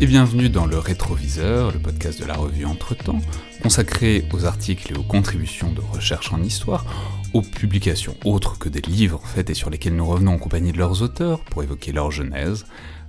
et 0.00 0.06
bienvenue 0.06 0.48
dans 0.48 0.66
le 0.66 0.78
Rétroviseur, 0.78 1.70
le 1.72 1.78
podcast 1.78 2.20
de 2.20 2.26
la 2.26 2.34
revue 2.34 2.64
Entre-temps, 2.64 3.20
consacré 3.62 4.24
aux 4.32 4.44
articles 4.44 4.92
et 4.92 4.96
aux 4.96 5.02
contributions 5.02 5.72
de 5.72 5.80
recherche 5.80 6.32
en 6.32 6.42
histoire, 6.42 6.84
aux 7.32 7.42
publications 7.42 8.16
autres 8.24 8.58
que 8.58 8.68
des 8.68 8.80
livres 8.80 9.20
en 9.22 9.26
fait 9.26 9.50
et 9.50 9.54
sur 9.54 9.70
lesquels 9.70 9.94
nous 9.94 10.06
revenons 10.06 10.34
en 10.34 10.38
compagnie 10.38 10.72
de 10.72 10.78
leurs 10.78 11.02
auteurs 11.02 11.40
pour 11.44 11.62
évoquer 11.62 11.92
leur 11.92 12.10
genèse, 12.10 12.66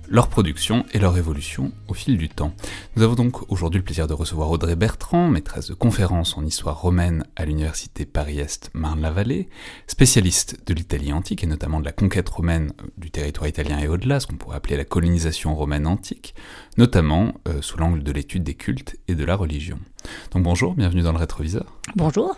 leur 0.08 0.28
production 0.28 0.84
et 0.92 0.98
leur 0.98 1.16
évolution 1.16 1.72
au 1.88 1.94
fil 1.94 2.16
du 2.18 2.28
temps. 2.28 2.52
Nous 2.96 3.02
avons 3.02 3.14
donc 3.14 3.50
aujourd'hui 3.50 3.78
le 3.78 3.84
plaisir 3.84 4.06
de 4.06 4.12
recevoir 4.12 4.50
Audrey 4.50 4.76
Bertrand, 4.76 5.28
maîtresse 5.28 5.68
de 5.68 5.74
conférences 5.74 6.36
en 6.36 6.44
histoire 6.44 6.80
romaine 6.80 7.24
à 7.36 7.44
l'université 7.44 8.06
Paris-Est 8.06 8.70
Marne-la-Vallée, 8.74 9.48
spécialiste 9.86 10.58
de 10.66 10.74
l'Italie 10.74 11.12
antique 11.12 11.42
et 11.44 11.46
notamment 11.46 11.80
de 11.80 11.84
la 11.84 11.92
conquête 11.92 12.28
romaine 12.28 12.72
du 12.98 13.10
territoire 13.10 13.48
italien 13.48 13.78
et 13.78 13.88
au-delà, 13.88 14.20
ce 14.20 14.26
qu'on 14.26 14.36
pourrait 14.36 14.56
appeler 14.56 14.76
la 14.76 14.84
colonisation 14.84 15.54
romaine 15.54 15.86
antique, 15.86 16.34
notamment 16.76 17.34
euh, 17.48 17.62
sous 17.62 17.78
l'angle 17.78 18.02
de 18.02 18.12
l'étude 18.12 18.42
des 18.42 18.54
cultes 18.54 18.96
et 19.08 19.14
de 19.14 19.24
la 19.24 19.36
religion. 19.36 19.78
Donc 20.32 20.42
bonjour, 20.42 20.74
bienvenue 20.74 21.02
dans 21.02 21.12
le 21.12 21.18
rétroviseur. 21.18 21.66
Bonjour. 21.94 22.36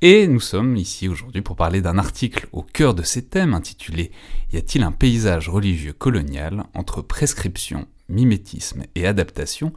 Et 0.00 0.28
nous 0.28 0.38
sommes 0.38 0.76
ici 0.76 1.08
aujourd'hui 1.08 1.42
pour 1.42 1.56
parler 1.56 1.80
d'un 1.80 1.98
article 1.98 2.46
au 2.52 2.62
cœur 2.62 2.94
de 2.94 3.02
ces 3.02 3.22
thèmes 3.24 3.52
intitulé 3.52 4.12
Y 4.52 4.58
a-t-il 4.58 4.84
un 4.84 4.92
paysage 4.92 5.48
religieux 5.48 5.92
colonial 5.92 6.66
entre 6.74 7.02
prescription, 7.02 7.88
mimétisme 8.08 8.84
et 8.94 9.08
adaptation 9.08 9.72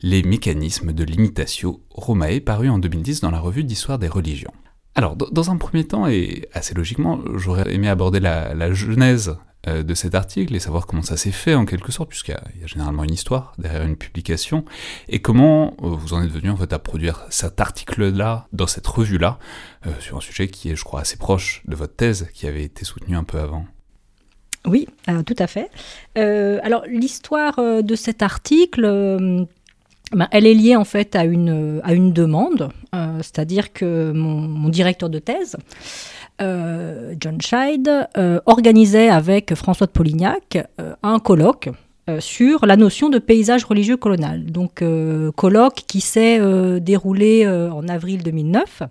Les 0.00 0.22
mécanismes 0.22 0.94
de 0.94 1.04
l'imitatio 1.04 1.82
Romae 1.90 2.40
paru 2.40 2.70
en 2.70 2.78
2010 2.78 3.20
dans 3.20 3.30
la 3.30 3.40
revue 3.40 3.62
d'histoire 3.62 3.98
des 3.98 4.08
religions? 4.08 4.54
Alors, 4.94 5.16
dans 5.16 5.50
un 5.50 5.58
premier 5.58 5.84
temps, 5.84 6.06
et 6.06 6.48
assez 6.54 6.72
logiquement, 6.72 7.20
j'aurais 7.34 7.70
aimé 7.72 7.90
aborder 7.90 8.20
la, 8.20 8.54
la 8.54 8.72
genèse 8.72 9.36
de 9.82 9.94
cet 9.94 10.14
article 10.14 10.54
et 10.54 10.58
savoir 10.60 10.86
comment 10.86 11.02
ça 11.02 11.16
s'est 11.16 11.32
fait 11.32 11.54
en 11.54 11.64
quelque 11.64 11.92
sorte, 11.92 12.08
puisqu'il 12.08 12.32
y, 12.60 12.64
a 12.64 12.66
généralement 12.66 13.04
une 13.04 13.12
histoire 13.12 13.52
derrière 13.58 13.82
une 13.82 13.96
publication, 13.96 14.64
et 15.08 15.20
comment 15.20 15.74
euh, 15.82 15.88
vous 15.88 16.14
en 16.14 16.22
êtes 16.22 16.30
venu 16.30 16.50
en 16.50 16.56
fait 16.56 16.72
à 16.72 16.78
produire 16.78 17.26
cet 17.30 17.60
article-là, 17.60 18.46
dans 18.52 18.66
cette 18.66 18.86
revue-là, 18.86 19.38
euh, 19.86 19.90
sur 20.00 20.16
un 20.16 20.20
sujet 20.20 20.48
qui 20.48 20.70
est, 20.70 20.76
je 20.76 20.84
crois, 20.84 21.00
assez 21.00 21.16
proche 21.16 21.62
de 21.66 21.74
votre 21.74 21.94
thèse, 21.94 22.28
qui 22.34 22.46
avait 22.46 22.64
été 22.64 22.84
soutenue 22.84 23.16
un 23.16 23.24
peu 23.24 23.38
avant. 23.38 23.66
Oui, 24.66 24.88
tout 25.24 25.36
à 25.38 25.46
fait. 25.46 25.70
alors 26.16 26.82
l'histoire 26.86 27.56
de 27.56 27.94
cet 27.94 28.22
article, 28.22 28.82
ben, 30.12 30.28
elle 30.30 30.46
est 30.46 30.54
liée 30.54 30.76
en 30.76 30.84
fait 30.84 31.14
à 31.16 31.24
une, 31.24 31.80
à 31.84 31.94
une 31.94 32.12
demande, 32.12 32.70
c'est-à-dire 32.92 33.72
que 33.72 34.12
mon, 34.12 34.68
directeur 34.68 35.08
de 35.08 35.20
thèse 35.20 35.56
euh, 36.40 37.14
John 37.18 37.40
Scheid 37.40 38.08
euh, 38.16 38.40
organisait 38.46 39.08
avec 39.08 39.54
François 39.54 39.86
de 39.86 39.92
Polignac 39.92 40.58
euh, 40.80 40.94
un 41.02 41.18
colloque 41.18 41.70
sur 42.20 42.64
la 42.64 42.76
notion 42.76 43.10
de 43.10 43.18
paysage 43.18 43.66
religieux 43.66 43.98
colonial. 43.98 44.46
Donc, 44.46 44.82
colloque 45.36 45.82
qui 45.86 46.00
s'est 46.00 46.40
déroulé 46.80 47.46
en 47.46 47.86
avril 47.86 48.22
2009 48.22 48.84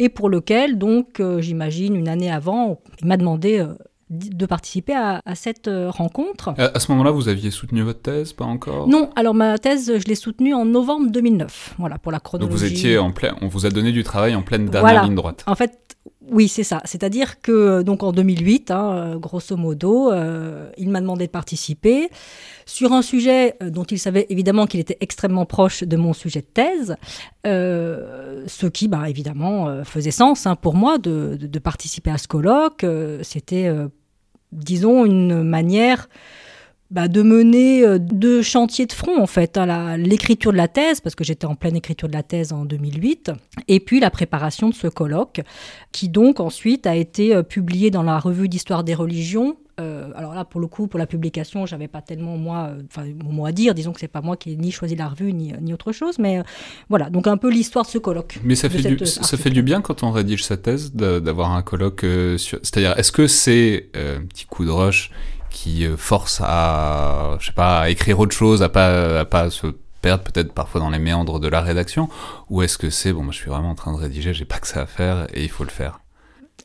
et 0.00 0.08
pour 0.08 0.28
lequel, 0.28 0.76
donc, 0.76 1.22
j'imagine, 1.38 1.94
une 1.94 2.08
année 2.08 2.32
avant, 2.32 2.80
il 3.00 3.06
m'a 3.06 3.16
demandé 3.16 3.64
de 4.10 4.44
participer 4.44 4.96
à, 4.96 5.20
cette 5.36 5.70
rencontre. 5.70 6.52
À, 6.58 6.80
ce 6.80 6.90
moment-là, 6.90 7.12
vous 7.12 7.28
aviez 7.28 7.52
soutenu 7.52 7.82
votre 7.82 8.02
thèse, 8.02 8.32
pas 8.32 8.44
encore? 8.44 8.88
Non, 8.88 9.10
alors 9.14 9.34
ma 9.34 9.56
thèse, 9.58 9.96
je 9.96 10.04
l'ai 10.08 10.16
soutenue 10.16 10.52
en 10.52 10.64
novembre 10.64 11.12
2009, 11.12 11.74
voilà, 11.78 11.98
pour 11.98 12.10
la 12.10 12.18
chronologie. 12.18 12.50
Donc 12.50 12.58
vous 12.58 12.64
étiez 12.64 12.98
en 12.98 13.12
plein, 13.12 13.36
on 13.40 13.46
vous 13.46 13.66
a 13.66 13.70
donné 13.70 13.92
du 13.92 14.02
travail 14.02 14.34
en 14.34 14.42
pleine 14.42 14.66
dernière 14.66 15.04
ligne 15.04 15.14
droite. 15.14 15.44
En 15.46 15.54
fait, 15.54 15.78
oui, 16.30 16.48
c'est 16.48 16.64
ça. 16.64 16.80
C'est-à-dire 16.84 17.40
que 17.40 17.82
donc 17.82 18.02
en 18.02 18.12
2008, 18.12 18.70
hein, 18.70 18.92
euh, 18.94 19.18
grosso 19.18 19.56
modo, 19.56 20.10
euh, 20.10 20.70
il 20.78 20.88
m'a 20.88 21.00
demandé 21.00 21.26
de 21.26 21.30
participer 21.30 22.08
sur 22.64 22.92
un 22.92 23.02
sujet 23.02 23.56
euh, 23.62 23.68
dont 23.68 23.84
il 23.84 23.98
savait 23.98 24.26
évidemment 24.30 24.66
qu'il 24.66 24.80
était 24.80 24.96
extrêmement 25.00 25.44
proche 25.44 25.82
de 25.82 25.96
mon 25.96 26.12
sujet 26.14 26.40
de 26.40 26.46
thèse, 26.46 26.96
ce 27.44 28.66
qui, 28.66 28.88
bah, 28.88 29.08
évidemment, 29.08 29.84
faisait 29.84 30.10
sens 30.10 30.46
hein, 30.46 30.56
pour 30.56 30.74
moi 30.74 30.98
de, 30.98 31.36
de, 31.40 31.58
participer 31.58 32.10
à 32.10 32.18
ce 32.18 32.26
colloque. 32.26 32.86
C'était, 33.22 33.70
disons, 34.52 35.04
une 35.04 35.42
manière 35.42 36.08
bah, 36.94 37.08
de 37.08 37.22
mener 37.22 37.84
euh, 37.84 37.98
deux 37.98 38.40
chantiers 38.40 38.86
de 38.86 38.92
front, 38.92 39.20
en 39.20 39.26
fait, 39.26 39.58
hein, 39.58 39.96
l'écriture 39.96 40.52
de 40.52 40.56
la 40.56 40.68
thèse, 40.68 41.00
parce 41.00 41.16
que 41.16 41.24
j'étais 41.24 41.44
en 41.44 41.56
pleine 41.56 41.74
écriture 41.74 42.06
de 42.06 42.12
la 42.12 42.22
thèse 42.22 42.52
en 42.52 42.64
2008, 42.64 43.32
et 43.66 43.80
puis 43.80 43.98
la 43.98 44.10
préparation 44.10 44.68
de 44.68 44.74
ce 44.74 44.86
colloque, 44.86 45.40
qui 45.90 46.08
donc 46.08 46.38
ensuite 46.38 46.86
a 46.86 46.94
été 46.94 47.34
euh, 47.34 47.42
publié 47.42 47.90
dans 47.90 48.04
la 48.04 48.20
revue 48.20 48.48
d'histoire 48.48 48.84
des 48.84 48.94
religions. 48.94 49.56
Euh, 49.80 50.12
alors 50.14 50.34
là, 50.34 50.44
pour 50.44 50.60
le 50.60 50.68
coup, 50.68 50.86
pour 50.86 51.00
la 51.00 51.08
publication, 51.08 51.66
j'avais 51.66 51.88
pas 51.88 52.00
tellement 52.00 52.36
moi, 52.36 52.70
enfin 52.88 53.04
mon 53.24 53.32
mot 53.32 53.46
à 53.46 53.50
dire. 53.50 53.74
Disons 53.74 53.92
que 53.92 53.98
c'est 53.98 54.06
pas 54.06 54.20
moi 54.20 54.36
qui 54.36 54.52
ai 54.52 54.56
ni 54.56 54.70
choisi 54.70 54.94
la 54.94 55.08
revue 55.08 55.32
ni, 55.32 55.52
ni 55.60 55.72
autre 55.72 55.90
chose, 55.90 56.20
mais 56.20 56.44
voilà. 56.88 57.10
Donc 57.10 57.26
un 57.26 57.36
peu 57.36 57.50
l'histoire 57.50 57.84
de 57.84 57.90
ce 57.90 57.98
colloque. 57.98 58.38
Mais 58.44 58.54
ça 58.54 58.70
fait 58.70 58.94
du, 58.94 59.04
ça 59.04 59.36
fait 59.36 59.50
du 59.50 59.62
bien 59.62 59.80
quand 59.80 60.04
on 60.04 60.12
rédige 60.12 60.44
sa 60.44 60.56
thèse 60.56 60.92
d'avoir 60.92 61.50
un 61.50 61.62
colloque. 61.62 62.06
C'est-à-dire, 62.36 62.96
est-ce 62.96 63.10
que 63.10 63.26
c'est 63.26 63.88
un 63.94 64.24
petit 64.26 64.46
coup 64.46 64.64
de 64.64 64.70
roche 64.70 65.10
qui 65.54 65.86
euh, 65.86 65.96
force 65.96 66.42
à, 66.44 67.36
je 67.40 67.46
sais 67.46 67.52
pas, 67.52 67.88
écrire 67.88 68.18
autre 68.18 68.36
chose, 68.36 68.62
à 68.62 68.68
pas, 68.68 69.20
à 69.20 69.24
pas 69.24 69.48
se 69.48 69.68
perdre 70.02 70.24
peut-être 70.24 70.52
parfois 70.52 70.80
dans 70.82 70.90
les 70.90 70.98
méandres 70.98 71.40
de 71.40 71.48
la 71.48 71.62
rédaction, 71.62 72.10
ou 72.50 72.60
est-ce 72.60 72.76
que 72.76 72.90
c'est 72.90 73.12
bon, 73.12 73.22
moi 73.22 73.32
je 73.32 73.38
suis 73.38 73.48
vraiment 73.48 73.70
en 73.70 73.74
train 73.74 73.92
de 73.92 73.98
rédiger, 73.98 74.34
j'ai 74.34 74.44
pas 74.44 74.58
que 74.58 74.66
ça 74.66 74.82
à 74.82 74.86
faire 74.86 75.26
et 75.32 75.44
il 75.44 75.48
faut 75.48 75.64
le 75.64 75.70
faire? 75.70 76.00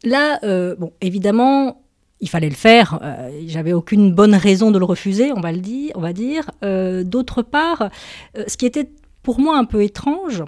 Là, 0.04 0.40
euh, 0.44 0.76
bon, 0.78 0.92
évidemment, 1.02 1.82
il 2.20 2.30
fallait 2.30 2.50
le 2.50 2.56
faire. 2.56 3.00
Euh, 3.02 3.30
J'avais 3.48 3.74
aucune 3.74 4.14
bonne 4.14 4.36
raison 4.36 4.72
de 4.72 4.80
le 4.80 4.86
refuser, 4.86 5.32
on 5.34 5.42
va 5.42 5.52
le 5.52 5.60
dire. 5.60 5.92
On 5.96 6.02
va 6.02 6.14
dire. 6.14 6.52
Euh, 6.64 7.04
D'autre 7.04 7.42
part, 7.42 7.90
ce 8.36 8.58
qui 8.58 8.66
était 8.66 8.90
pour 9.24 9.40
moi 9.40 9.58
un 9.58 9.66
peu 9.66 9.84
étrange, 9.84 10.44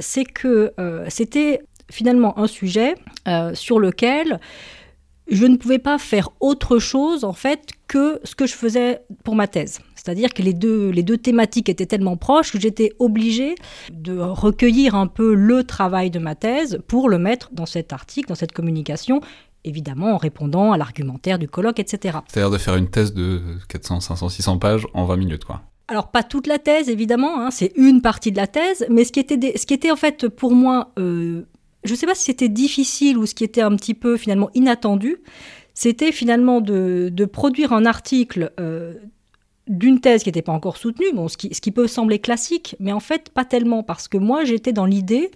c'est 0.00 0.24
que 0.24 0.72
c'était 1.08 1.60
finalement 1.90 2.38
un 2.38 2.48
sujet 2.48 2.96
sur 3.54 3.78
lequel 3.78 4.40
je 5.30 5.46
ne 5.46 5.56
pouvais 5.56 5.78
pas 5.78 5.98
faire 5.98 6.30
autre 6.40 6.78
chose 6.78 7.24
en 7.24 7.32
fait 7.32 7.70
que 7.86 8.20
ce 8.24 8.34
que 8.34 8.46
je 8.46 8.54
faisais 8.54 9.00
pour 9.24 9.34
ma 9.34 9.46
thèse. 9.46 9.80
C'est-à-dire 9.94 10.32
que 10.32 10.42
les 10.42 10.54
deux, 10.54 10.90
les 10.90 11.02
deux 11.02 11.18
thématiques 11.18 11.68
étaient 11.68 11.86
tellement 11.86 12.16
proches 12.16 12.52
que 12.52 12.60
j'étais 12.60 12.92
obligée 12.98 13.54
de 13.92 14.18
recueillir 14.18 14.94
un 14.94 15.06
peu 15.06 15.34
le 15.34 15.64
travail 15.64 16.10
de 16.10 16.18
ma 16.18 16.34
thèse 16.34 16.80
pour 16.86 17.08
le 17.08 17.18
mettre 17.18 17.50
dans 17.52 17.66
cet 17.66 17.92
article, 17.92 18.28
dans 18.28 18.34
cette 18.34 18.52
communication, 18.52 19.20
évidemment 19.64 20.14
en 20.14 20.16
répondant 20.16 20.72
à 20.72 20.78
l'argumentaire 20.78 21.38
du 21.38 21.48
colloque, 21.48 21.78
etc. 21.78 22.18
C'est-à-dire 22.28 22.50
de 22.50 22.58
faire 22.58 22.76
une 22.76 22.88
thèse 22.88 23.12
de 23.12 23.40
400, 23.68 24.00
500, 24.00 24.28
600 24.28 24.58
pages 24.58 24.86
en 24.94 25.04
20 25.04 25.16
minutes, 25.16 25.44
quoi. 25.44 25.62
Alors 25.90 26.10
pas 26.10 26.22
toute 26.22 26.46
la 26.46 26.58
thèse, 26.58 26.90
évidemment, 26.90 27.40
hein, 27.40 27.50
c'est 27.50 27.72
une 27.74 28.02
partie 28.02 28.30
de 28.30 28.36
la 28.36 28.46
thèse, 28.46 28.86
mais 28.90 29.04
ce 29.04 29.12
qui 29.12 29.20
était, 29.20 29.56
ce 29.56 29.64
qui 29.64 29.72
était 29.72 29.90
en 29.90 29.96
fait 29.96 30.28
pour 30.28 30.52
moi 30.52 30.92
euh, 30.98 31.46
je 31.84 31.92
ne 31.92 31.96
sais 31.96 32.06
pas 32.06 32.14
si 32.14 32.24
c'était 32.24 32.48
difficile 32.48 33.18
ou 33.18 33.26
ce 33.26 33.34
qui 33.34 33.44
était 33.44 33.60
un 33.60 33.74
petit 33.76 33.94
peu 33.94 34.16
finalement 34.16 34.50
inattendu, 34.54 35.18
c'était 35.74 36.12
finalement 36.12 36.60
de, 36.60 37.24
produire 37.32 37.72
un 37.72 37.86
article 37.86 38.52
euh, 38.58 38.94
d'une 39.68 40.00
thèse 40.00 40.22
qui 40.22 40.28
n'était 40.28 40.42
pas 40.42 40.52
encore 40.52 40.76
soutenue, 40.76 41.06
ce, 41.28 41.36
qui, 41.36 41.70
peut 41.70 41.86
sembler 41.86 42.18
classique, 42.18 42.74
mais 42.80 42.92
en 42.92 43.00
fait 43.00 43.30
pas 43.30 43.44
tellement, 43.44 43.82
parce 43.82 44.08
que 44.08 44.18
moi 44.18 44.44
j'étais 44.44 44.72
dans 44.72 44.86
l'idée, 44.86 45.30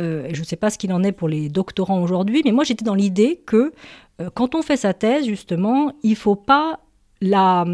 euh, 0.00 0.28
je 0.32 0.40
ne 0.40 0.44
sais 0.44 0.56
pas 0.56 0.70
ce 0.70 0.78
qu'il 0.78 0.92
en 0.92 1.02
est 1.02 1.12
pour 1.12 1.28
les 1.28 1.48
doctorants 1.48 2.02
aujourd'hui, 2.02 2.42
mais 2.44 2.52
moi 2.52 2.64
j'étais 2.64 2.84
dans 2.84 2.94
l'idée 2.94 3.42
que 3.46 3.72
euh, 4.20 4.30
quand 4.32 4.54
on 4.54 4.62
fait 4.62 4.76
sa 4.76 4.94
thèse, 4.94 5.26
justement, 5.26 5.92
il 6.02 6.10
ne 6.10 6.16
faut 6.16 6.36
pas 6.36 6.80
la, 7.20 7.64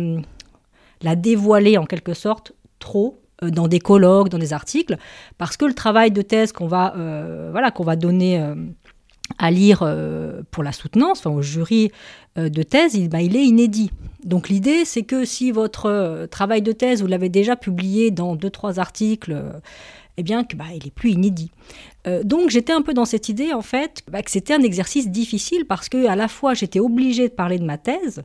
dévoiler 1.17 1.79
en 1.79 1.87
quelque 1.87 2.15
sorte 2.15 2.53
trop 2.79 3.21
dans 3.43 3.69
des 3.69 3.79
colloques, 3.79 4.29
dans 4.29 4.39
des 4.39 4.53
articles, 4.53 4.97
parce 5.39 5.57
que 5.57 5.65
le 5.65 5.75
travail 5.75 6.11
de 6.11 6.23
thèse 6.23 6.53
qu'on 6.53 6.67
va, 6.67 6.95
euh, 6.97 7.49
voilà, 7.51 7.71
qu'on 7.71 7.85
va 7.85 7.97
donner 7.97 8.41
euh, 8.41 8.55
à 9.39 9.51
lire 9.51 9.79
pour 10.51 10.63
la 10.63 10.73
soutenance, 10.73 11.21
enfin, 11.21 11.31
au 11.31 11.41
jury 11.41 11.93
de 12.37 12.63
thèse, 12.63 12.95
il, 12.95 13.09
bah, 13.09 13.21
il 13.21 13.37
est 13.37 13.45
inédit. 13.45 13.91
Donc 14.25 14.49
l'idée, 14.49 14.85
c'est 14.85 15.03
que 15.03 15.25
si 15.25 15.53
votre 15.53 16.27
travail 16.31 16.63
de 16.63 16.73
thèse, 16.73 17.01
vous 17.01 17.07
l'avez 17.07 17.29
déjà 17.29 17.55
publié 17.55 18.11
dans 18.11 18.35
deux, 18.35 18.51
trois 18.51 18.81
articles, 18.81 19.41
eh 20.17 20.23
bien, 20.25 20.43
que, 20.43 20.57
bah, 20.57 20.65
il 20.75 20.85
est 20.85 20.93
plus 20.93 21.13
inédit. 21.13 21.53
donc 22.25 22.51
j'étais 22.51 22.73
un 22.73 22.83
peu 22.83 22.93
dans 22.93 23.05
cette 23.05 23.29
idée, 23.29 23.53
en 23.53 23.63
fait, 23.63 24.03
bah, 24.11 24.21
que 24.23 24.33
c'était 24.33 24.53
un 24.53 24.63
exercice 24.63 25.09
difficile 25.09 25.65
parce 25.65 25.89
que 25.89 26.09
à 26.09 26.17
la 26.17 26.27
fois 26.27 26.55
j'étais 26.55 26.81
obligée 26.81 27.29
de 27.29 27.35
parler 27.35 27.61
de 27.61 27.65
ma 27.65 27.79
thèse, 27.79 28.25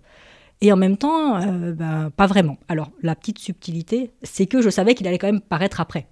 et 0.66 0.72
en 0.72 0.78
même 0.78 0.98
temps, 0.98 1.38
euh, 1.38 1.74
ben, 1.74 2.10
pas 2.10 2.26
vraiment. 2.26 2.58
Alors, 2.68 2.90
la 3.04 3.16
petite 3.16 3.38
subtilité, 3.38 4.12
c'est 4.24 4.48
que 4.48 4.64
je 4.64 4.72
savais 4.72 4.96
qu'il 4.96 5.08
allait 5.08 5.20
quand 5.20 5.28
même 5.28 5.42
paraître 5.42 5.80
après. 5.80 6.08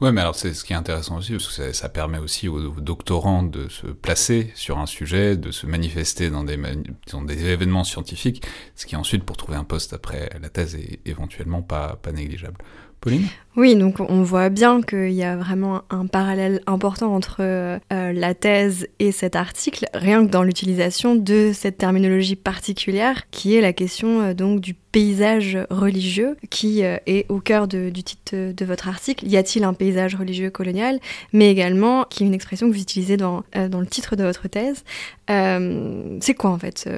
Ouais, 0.00 0.12
mais 0.12 0.20
alors 0.20 0.34
c'est 0.34 0.52
ce 0.54 0.64
qui 0.64 0.74
est 0.74 0.76
intéressant 0.76 1.16
aussi, 1.16 1.32
parce 1.32 1.56
que 1.56 1.72
ça, 1.72 1.88
permet 1.88 2.18
aussi 2.18 2.48
aux, 2.48 2.68
doctorants 2.80 3.42
de 3.42 3.68
se 3.68 3.86
placer 3.86 4.52
sur 4.54 4.78
un 4.78 4.86
sujet, 4.86 5.36
de 5.36 5.50
se 5.50 5.66
manifester 5.66 6.30
dans 6.30 6.44
des, 6.44 7.46
événements 7.46 7.84
scientifiques, 7.84 8.44
ce 8.76 8.86
qui 8.86 8.94
ensuite, 8.94 9.24
pour 9.24 9.36
trouver 9.36 9.56
un 9.56 9.64
poste 9.64 9.92
après 9.92 10.30
la 10.40 10.50
thèse, 10.50 10.76
est 10.76 11.00
éventuellement 11.06 11.62
pas 11.62 11.98
négligeable. 12.12 12.58
Pauline 13.04 13.28
oui, 13.56 13.76
donc 13.76 14.00
on 14.00 14.22
voit 14.24 14.48
bien 14.48 14.82
qu'il 14.82 15.12
y 15.12 15.22
a 15.22 15.36
vraiment 15.36 15.82
un 15.88 16.06
parallèle 16.06 16.60
important 16.66 17.14
entre 17.14 17.36
euh, 17.40 17.78
la 17.88 18.34
thèse 18.34 18.88
et 18.98 19.12
cet 19.12 19.36
article, 19.36 19.86
rien 19.94 20.26
que 20.26 20.30
dans 20.30 20.42
l'utilisation 20.42 21.14
de 21.14 21.52
cette 21.54 21.78
terminologie 21.78 22.34
particulière 22.34 23.30
qui 23.30 23.54
est 23.54 23.60
la 23.60 23.72
question 23.72 24.22
euh, 24.22 24.34
donc 24.34 24.60
du 24.60 24.74
paysage 24.74 25.56
religieux 25.70 26.36
qui 26.50 26.82
euh, 26.82 26.96
est 27.06 27.30
au 27.30 27.38
cœur 27.38 27.68
du 27.68 27.92
titre 27.92 28.52
de 28.52 28.64
votre 28.64 28.88
article. 28.88 29.28
Y 29.28 29.36
a-t-il 29.36 29.64
un 29.64 29.74
paysage 29.74 30.16
religieux 30.16 30.50
colonial 30.50 30.98
Mais 31.32 31.48
également, 31.48 32.06
qui 32.10 32.24
est 32.24 32.26
une 32.26 32.34
expression 32.34 32.68
que 32.68 32.74
vous 32.74 32.82
utilisez 32.82 33.16
dans, 33.16 33.44
dans 33.70 33.80
le 33.80 33.86
titre 33.86 34.16
de 34.16 34.24
votre 34.24 34.48
thèse. 34.48 34.82
c'est 35.28 36.34
quoi 36.34 36.50
en 36.50 36.58
fait 36.58 36.88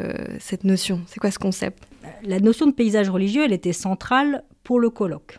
cette 0.41 0.64
notion? 0.64 1.03
C'est 1.06 1.20
quoi 1.20 1.31
ce 1.31 1.38
concept? 1.38 1.82
La 2.23 2.41
notion 2.41 2.67
de 2.67 2.73
paysage 2.73 3.11
religieux, 3.11 3.44
elle 3.44 3.53
était 3.53 3.75
centrale 3.75 4.43
pour 4.64 4.81
le 4.81 4.88
colloque. 4.88 5.38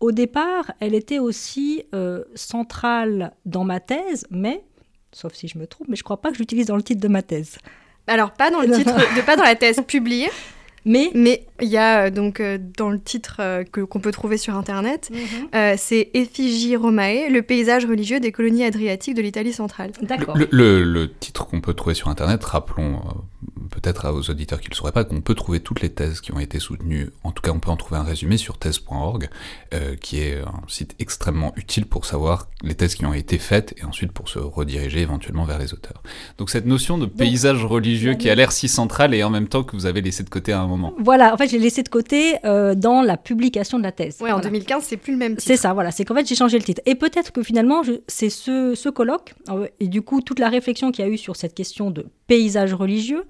Au 0.00 0.12
départ, 0.12 0.72
elle 0.80 0.94
était 0.94 1.18
aussi 1.18 1.82
euh, 1.94 2.24
centrale 2.34 3.32
dans 3.44 3.64
ma 3.64 3.80
thèse, 3.80 4.26
mais, 4.30 4.64
sauf 5.12 5.34
si 5.34 5.46
je 5.46 5.58
me 5.58 5.66
trompe, 5.66 5.88
mais 5.88 5.96
je 5.96 6.00
ne 6.00 6.04
crois 6.04 6.22
pas 6.22 6.30
que 6.30 6.36
je 6.36 6.40
l'utilise 6.40 6.66
dans 6.66 6.76
le 6.76 6.82
titre 6.82 7.02
de 7.02 7.08
ma 7.08 7.22
thèse. 7.22 7.58
Alors, 8.06 8.32
pas 8.32 8.50
dans 8.50 8.62
le 8.62 8.70
titre, 8.70 8.94
de, 9.16 9.20
pas 9.20 9.36
dans 9.36 9.44
la 9.44 9.56
thèse 9.56 9.82
publiée, 9.86 10.30
mais 10.86 11.10
mais 11.14 11.44
il 11.60 11.68
y 11.68 11.76
a 11.76 12.06
euh, 12.06 12.10
donc 12.10 12.40
euh, 12.40 12.56
dans 12.78 12.88
le 12.88 12.98
titre 12.98 13.62
que 13.70 13.82
qu'on 13.82 14.00
peut 14.00 14.10
trouver 14.10 14.38
sur 14.38 14.56
internet, 14.56 15.10
mhm. 15.12 15.76
c'est 15.76 16.08
Effigie 16.14 16.76
Romae, 16.76 17.28
le 17.28 17.42
paysage 17.42 17.84
religieux 17.84 18.20
des 18.20 18.32
colonies 18.32 18.64
adriatiques 18.64 19.14
de 19.14 19.22
l'Italie 19.22 19.52
centrale. 19.52 19.92
D'accord. 20.00 20.34
Le, 20.34 20.82
le, 20.82 21.12
titre 21.12 21.46
qu'on 21.46 21.60
peut 21.60 21.74
trouver 21.74 21.94
sur 21.94 22.08
internet, 22.08 22.42
rappelons 22.42 23.02
peut-être 23.70 24.10
aux 24.10 24.30
auditeurs 24.30 24.60
qui 24.60 24.68
ne 24.68 24.70
le 24.70 24.76
sauraient 24.76 24.92
pas, 24.92 25.04
qu'on 25.04 25.20
peut 25.20 25.34
trouver 25.34 25.60
toutes 25.60 25.80
les 25.80 25.90
thèses 25.90 26.20
qui 26.20 26.32
ont 26.32 26.40
été 26.40 26.58
soutenues, 26.58 27.10
en 27.24 27.32
tout 27.32 27.42
cas 27.42 27.50
on 27.52 27.60
peut 27.60 27.70
en 27.70 27.76
trouver 27.76 28.00
un 28.00 28.04
résumé 28.04 28.36
sur 28.36 28.58
thèse.org, 28.58 29.28
euh, 29.74 29.96
qui 29.96 30.20
est 30.20 30.40
un 30.40 30.62
site 30.68 30.94
extrêmement 30.98 31.52
utile 31.56 31.86
pour 31.86 32.04
savoir 32.04 32.48
les 32.62 32.74
thèses 32.74 32.94
qui 32.94 33.06
ont 33.06 33.14
été 33.14 33.38
faites 33.38 33.74
et 33.78 33.84
ensuite 33.84 34.12
pour 34.12 34.28
se 34.28 34.38
rediriger 34.38 35.00
éventuellement 35.00 35.44
vers 35.44 35.58
les 35.58 35.72
auteurs. 35.72 36.02
Donc 36.38 36.50
cette 36.50 36.66
notion 36.66 36.98
de 36.98 37.06
paysage 37.06 37.64
religieux 37.64 38.14
qui 38.14 38.28
a 38.28 38.34
l'air 38.34 38.52
si 38.52 38.68
centrale 38.68 39.14
et 39.14 39.22
en 39.22 39.30
même 39.30 39.48
temps 39.48 39.62
que 39.62 39.76
vous 39.76 39.86
avez 39.86 40.00
laissé 40.00 40.22
de 40.22 40.30
côté 40.30 40.52
à 40.52 40.60
un 40.60 40.66
moment. 40.66 40.94
Voilà, 40.98 41.32
en 41.32 41.36
fait 41.36 41.48
j'ai 41.48 41.58
laissé 41.58 41.82
de 41.82 41.88
côté 41.88 42.36
euh, 42.44 42.74
dans 42.74 43.02
la 43.02 43.16
publication 43.16 43.78
de 43.78 43.84
la 43.84 43.92
thèse. 43.92 44.18
Ouais, 44.20 44.32
en 44.32 44.40
2015 44.40 44.84
c'est 44.84 44.96
plus 44.96 45.12
le 45.12 45.18
même 45.18 45.36
titre. 45.36 45.46
C'est 45.46 45.56
ça, 45.56 45.72
voilà, 45.72 45.90
c'est 45.90 46.04
qu'en 46.04 46.14
fait 46.14 46.26
j'ai 46.26 46.34
changé 46.34 46.58
le 46.58 46.64
titre. 46.64 46.82
Et 46.86 46.94
peut-être 46.94 47.32
que 47.32 47.42
finalement 47.42 47.82
c'est 48.08 48.30
ce, 48.30 48.74
ce 48.74 48.88
colloque, 48.88 49.34
euh, 49.48 49.66
et 49.78 49.88
du 49.88 50.02
coup 50.02 50.20
toute 50.20 50.38
la 50.38 50.48
réflexion 50.48 50.90
qu'il 50.90 51.04
y 51.04 51.08
a 51.08 51.10
eu 51.10 51.18
sur 51.18 51.36
cette 51.36 51.54
question 51.54 51.90
de 51.90 52.06
paysage 52.30 52.74
religieux, 52.74 53.24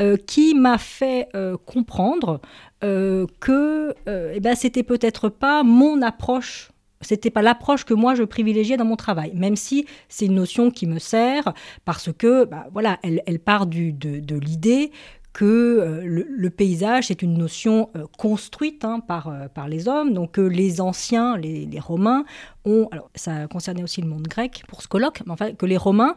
euh, 0.00 0.16
qui 0.16 0.54
m'a 0.54 0.78
fait 0.78 1.28
euh, 1.36 1.58
comprendre 1.66 2.40
euh, 2.82 3.26
que 3.40 3.94
eh 4.06 4.40
ben, 4.40 4.54
c'était 4.54 4.82
peut-être 4.82 5.28
pas 5.28 5.62
mon 5.62 6.00
approche 6.00 6.70
c'était 7.00 7.30
pas 7.30 7.42
l'approche 7.42 7.84
que 7.84 7.94
moi 7.94 8.16
je 8.16 8.24
privilégiais 8.24 8.76
dans 8.76 8.84
mon 8.84 8.96
travail, 8.96 9.30
même 9.34 9.54
si 9.54 9.86
c'est 10.08 10.26
une 10.26 10.34
notion 10.34 10.72
qui 10.72 10.86
me 10.86 10.98
sert 10.98 11.52
parce 11.84 12.10
que 12.12 12.44
bah, 12.44 12.66
voilà, 12.72 12.98
elle, 13.04 13.38
part 13.38 13.66
du, 13.66 13.92
de 13.92 14.36
l'idée 14.36 14.90
que 15.32 15.44
euh, 15.44 16.02
le, 16.04 16.50
paysage 16.50 17.10
est 17.10 17.22
une 17.22 17.36
notion 17.36 17.90
euh, 17.94 18.06
construite 18.16 18.84
hein, 18.84 19.00
par, 19.00 19.28
euh, 19.28 19.48
par 19.48 19.68
les 19.68 19.86
hommes, 19.86 20.12
donc 20.12 20.38
les 20.38 20.80
anciens, 20.80 21.36
les, 21.36 21.68
Romains, 21.78 22.24
ont, 22.64 22.88
alors 22.90 23.08
ça 23.14 23.46
concernait 23.46 23.82
aussi 23.84 24.00
le 24.00 24.08
monde 24.08 24.26
grec 24.26 24.64
pour 24.66 24.82
ce 24.82 24.88
colloque, 24.88 25.22
mais 25.24 25.32
enfin 25.32 25.52
que 25.52 25.64
les 25.64 25.76
Romains 25.76 26.16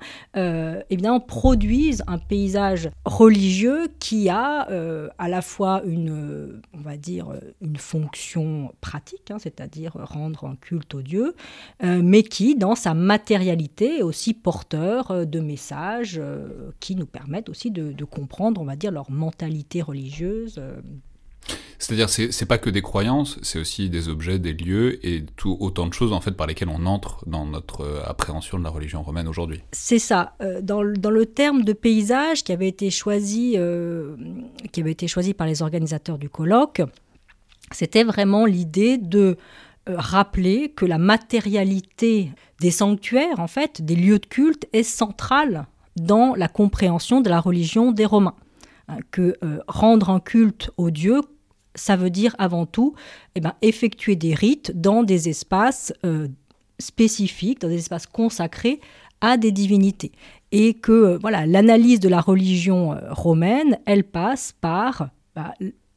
évidemment 0.90 1.20
produisent 1.20 2.04
un 2.08 2.18
paysage 2.18 2.90
religieux 3.06 3.90
qui 4.00 4.28
a 4.28 4.68
à 5.18 5.30
la 5.30 5.42
fois 5.42 5.84
une, 5.86 6.62
on 6.74 6.80
va 6.80 6.98
dire, 6.98 7.28
une 7.62 7.78
fonction 7.78 8.74
pratique, 8.82 9.30
hein, 9.30 9.38
c'est-à-dire 9.40 9.94
rendre 9.94 10.46
un 10.46 10.56
culte 10.56 10.96
aux 10.96 11.02
dieux, 11.02 11.36
mais 11.82 12.24
qui, 12.24 12.56
dans 12.56 12.76
sa 12.76 12.96
matérialité, 12.96 14.00
est 14.00 14.04
aussi 14.04 14.34
porteur 14.34 15.26
de 15.26 15.40
messages 15.40 16.20
qui 16.80 16.96
nous 16.96 17.06
permettent 17.06 17.50
aussi 17.50 17.72
de, 17.72 17.92
de 17.92 18.06
comprendre, 18.06 18.60
on 18.60 18.66
va 18.66 18.76
dire, 18.76 18.92
leur 18.92 19.01
mentalité 19.10 19.82
religieuse. 19.82 20.56
Euh. 20.58 20.80
C'est-à-dire, 21.80 22.10
c'est 22.10 22.46
pas 22.46 22.60
que 22.60 22.70
des 22.70 22.84
croyances, 22.84 23.40
c'est 23.42 23.58
aussi 23.58 23.90
des 23.90 24.08
objets, 24.08 24.38
des 24.38 24.54
lieux 24.54 25.04
et 25.04 25.26
tout, 25.36 25.58
autant 25.60 25.88
de 25.88 25.94
choses 25.94 26.14
en 26.14 26.22
fait 26.22 26.34
par 26.34 26.46
lesquelles 26.46 26.70
on 26.70 26.86
entre 26.86 27.28
dans 27.28 27.46
notre 27.46 27.82
euh, 27.82 28.04
appréhension 28.06 28.60
de 28.60 28.64
la 28.64 28.70
religion 28.70 29.02
romaine 29.02 29.28
aujourd'hui. 29.28 29.62
C'est 29.72 29.98
ça. 29.98 30.36
Euh, 30.42 30.62
dans, 30.62 30.84
dans, 30.84 31.10
le 31.10 31.26
terme 31.26 31.64
de 31.64 31.74
paysage 31.74 32.44
qui 32.44 32.52
avait 32.52 32.68
été 32.68 32.92
choisi, 32.92 33.58
qui 34.72 34.82
avait 34.82 34.92
été 34.92 35.08
choisi 35.08 35.34
par 35.34 35.48
les 35.48 35.64
organisateurs 35.64 36.20
du 36.20 36.30
colloque, 36.30 36.84
c'était 37.72 38.04
vraiment 38.04 38.46
l'idée 38.46 39.00
de 39.00 39.38
rappeler 39.88 40.70
que 40.70 40.86
la 40.86 41.00
matérialité 41.00 42.32
des 42.60 42.70
sanctuaires, 42.72 43.40
en 43.40 43.48
fait, 43.48 43.82
des 43.84 43.96
lieux 43.96 44.20
de 44.20 44.28
culte, 44.28 44.68
est 44.72 44.84
centrale 44.84 45.66
dans 45.96 46.36
la 46.36 46.48
compréhension 46.48 47.22
de 47.22 47.30
la 47.30 47.40
religion 47.40 47.92
des 47.92 48.06
Romains. 48.06 48.36
Que 49.12 49.36
euh, 49.44 49.60
rendre 49.68 50.10
un 50.10 50.20
culte 50.20 50.72
aux 50.78 50.92
dieux, 50.92 51.22
ça 51.76 51.96
veut 51.96 52.10
dire 52.10 52.36
avant 52.38 52.66
tout 52.66 52.94
eh 53.36 53.40
ben, 53.40 53.54
effectuer 53.62 54.16
des 54.16 54.34
rites 54.34 54.72
dans 54.80 55.04
des 55.04 55.30
espaces 55.30 55.94
euh, 56.06 56.28
spécifiques, 56.80 57.62
dans 57.62 57.70
des 57.70 57.78
espaces 57.78 58.08
consacrés 58.08 58.80
à 59.22 59.38
des 59.38 59.52
divinités. 59.52 60.12
Et 60.52 60.74
que 60.74 60.92
euh, 60.92 61.18
voilà, 61.20 61.46
l'analyse 61.46 62.00
de 62.00 62.10
la 62.10 62.22
religion 62.22 62.98
romaine, 63.10 63.80
elle 63.86 64.04
passe 64.04 64.54
par 64.60 65.10
bah, 65.36 65.54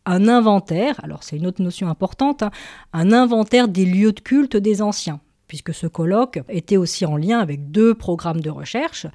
un 0.06 0.28
inventaire, 0.28 1.00
alors 1.02 1.22
c'est 1.22 1.36
une 1.36 1.46
autre 1.46 1.62
notion 1.62 1.88
importante, 1.88 2.42
hein, 2.42 2.50
un 2.92 3.12
inventaire 3.12 3.68
des 3.68 3.86
lieux 3.86 4.12
de 4.12 4.20
culte 4.20 4.56
des 4.56 4.82
anciens, 4.82 5.20
puisque 5.48 5.72
ce 5.72 5.86
colloque 5.86 6.40
était 6.48 6.76
aussi 6.76 7.06
en 7.06 7.16
lien 7.16 7.38
avec 7.38 7.70
deux 7.70 7.94
programmes 7.94 8.40
de 8.40 8.50
recherche. 8.50 9.06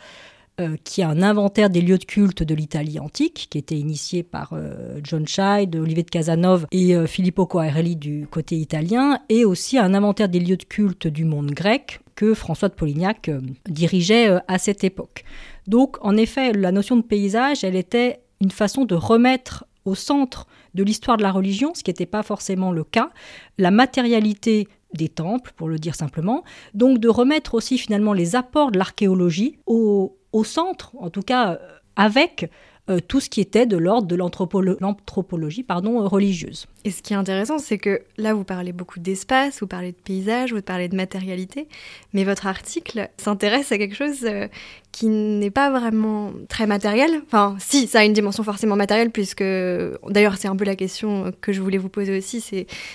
Euh, 0.60 0.76
qui 0.84 1.00
est 1.00 1.06
un 1.06 1.22
inventaire 1.22 1.70
des 1.70 1.80
lieux 1.80 1.98
de 1.98 2.04
culte 2.04 2.44
de 2.44 2.54
l'Italie 2.54 3.00
antique, 3.00 3.48
qui 3.50 3.58
était 3.58 3.78
initié 3.78 4.24
par 4.24 4.52
euh, 4.52 5.00
John 5.04 5.26
Scheid, 5.26 5.74
Olivier 5.78 6.04
de 6.04 6.10
Casanova 6.10 6.68
et 6.72 6.96
euh, 6.96 7.08
Filippo 7.08 7.46
Coarelli 7.46 7.96
du 7.96 8.28
côté 8.30 8.58
italien, 8.58 9.20
et 9.30 9.46
aussi 9.46 9.78
un 9.78 9.94
inventaire 9.94 10.28
des 10.28 10.40
lieux 10.42 10.58
de 10.58 10.66
culte 10.66 11.08
du 11.08 11.24
monde 11.24 11.52
grec 11.52 12.02
que 12.16 12.34
François 12.34 12.68
de 12.68 12.74
Polignac 12.74 13.32
dirigeait 13.70 14.40
à 14.50 14.58
cette 14.58 14.84
époque. 14.84 15.24
Donc, 15.68 15.96
en 16.02 16.18
effet, 16.18 16.52
la 16.52 16.74
notion 16.74 16.98
de 16.98 17.04
paysage, 17.04 17.64
elle 17.64 17.78
était 17.78 18.20
une 18.42 18.52
façon 18.52 18.84
de 18.84 18.96
remettre 18.96 19.66
au 19.86 19.96
centre 19.96 20.46
de 20.74 20.84
l'histoire 20.84 21.16
de 21.16 21.24
la 21.24 21.32
religion, 21.32 21.74
ce 21.74 21.84
qui 21.84 21.90
n'était 21.90 22.06
pas 22.06 22.24
forcément 22.24 22.74
le 22.74 22.84
cas, 22.84 23.12
la 23.58 23.72
matérialité 23.72 24.68
des 24.94 25.08
temples, 25.08 25.54
pour 25.56 25.70
le 25.70 25.80
dire 25.80 25.96
simplement, 25.96 26.44
donc 26.74 26.98
de 27.00 27.08
remettre 27.08 27.54
aussi 27.54 27.78
finalement 27.78 28.12
les 28.12 28.36
apports 28.36 28.72
de 28.72 28.78
l'archéologie 28.78 29.58
au, 29.66 30.19
au 30.32 30.44
centre, 30.44 30.92
en 31.00 31.10
tout 31.10 31.22
cas 31.22 31.54
euh, 31.54 31.58
avec 31.96 32.50
euh, 32.90 33.00
tout 33.00 33.20
ce 33.20 33.30
qui 33.30 33.42
était 33.42 33.66
de 33.66 33.78
l'ordre 33.78 34.08
de 34.08 34.16
l'anthropologie 34.16 35.64
pardon, 35.64 36.08
religieuse. 36.08 36.66
Et 36.86 36.92
ce 36.92 37.02
qui 37.02 37.14
est 37.14 37.18
intéressant, 37.18 37.60
c'est 37.60 37.78
que 37.78 38.02
là, 38.18 38.34
vous 38.34 38.46
parlez 38.46 38.72
beaucoup 38.72 39.00
d'espace, 39.00 39.60
vous 39.60 39.68
parlez 39.68 39.92
de 39.92 39.98
paysage, 39.98 40.54
vous 40.54 40.62
parlez 40.62 40.88
de 40.88 40.96
matérialité, 40.96 41.68
mais 42.14 42.24
votre 42.24 42.48
article 42.48 43.10
s'intéresse 43.18 43.72
à 43.74 43.78
quelque 43.78 43.96
chose 43.96 44.20
euh, 44.24 44.48
qui 44.94 45.08
n'est 45.08 45.52
pas 45.52 45.70
vraiment 45.70 46.32
très 46.48 46.68
matériel. 46.68 47.22
Enfin, 47.26 47.58
si, 47.60 47.88
ça 47.88 48.00
a 48.00 48.06
une 48.06 48.14
dimension 48.14 48.44
forcément 48.44 48.78
matérielle, 48.78 49.12
puisque 49.12 49.44
d'ailleurs, 49.44 50.38
c'est 50.38 50.48
un 50.48 50.56
peu 50.56 50.64
la 50.64 50.78
question 50.78 51.34
que 51.42 51.52
je 51.52 51.62
voulais 51.62 51.78
vous 51.78 51.90
poser 51.90 52.18
aussi, 52.18 52.42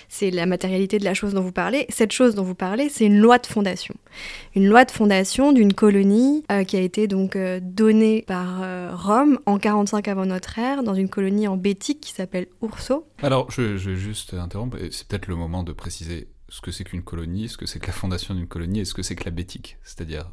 c'est, 0.09 0.31
la 0.31 0.47
matérialité 0.47 0.99
de 0.99 1.05
la 1.05 1.13
chose 1.13 1.35
dont 1.35 1.43
vous 1.43 1.53
parlez. 1.53 1.87
Cette 1.91 2.13
chose 2.13 2.35
dont 2.35 2.43
vous 2.43 2.55
parlez, 2.55 2.89
c'est 2.89 3.05
une 3.05 3.19
loi 3.19 3.39
de 3.39 3.47
fondation. 3.47 3.95
Une 4.57 4.67
loi 4.67 4.87
de 4.87 4.91
fondation 4.91 5.53
d'une 5.53 5.75
colonie 5.75 6.43
euh, 6.51 6.65
qui 6.65 6.77
a 6.77 6.81
été 6.81 7.07
donc 7.07 7.37
euh, 7.37 7.61
donnée 7.63 8.25
par 8.27 8.63
Rome 8.95 9.39
en 9.45 9.59
45 9.59 10.09
avant 10.09 10.25
notre 10.25 10.59
ère, 10.59 10.83
dans 10.83 10.95
une 10.95 11.09
colonie 11.09 11.47
en 11.49 11.57
Bétique 11.57 12.01
qui 12.01 12.13
s'appelle 12.13 12.47
Urso. 12.63 13.05
Alors, 13.23 13.51
je, 13.51 13.74
je 13.77 13.91
vais 13.91 13.97
juste 13.97 14.35
interrompre, 14.35 14.79
c'est 14.91 15.07
peut-être 15.07 15.27
le 15.27 15.37
moment 15.37 15.63
de 15.63 15.73
préciser 15.73 16.29
ce 16.49 16.61
que 16.61 16.71
c'est 16.71 16.85
qu'une 16.85 17.03
colonie, 17.03 17.49
ce 17.49 17.57
que 17.57 17.67
c'est 17.67 17.81
que 17.81 17.87
la 17.87 17.93
fondation 17.93 18.35
d'une 18.35 18.47
colonie 18.47 18.81
et 18.81 18.85
ce 18.85 18.95
que 18.95 19.03
c'est 19.03 19.17
que 19.17 19.25
la 19.25 19.31
bétique. 19.31 19.79
C'est-à-dire, 19.83 20.31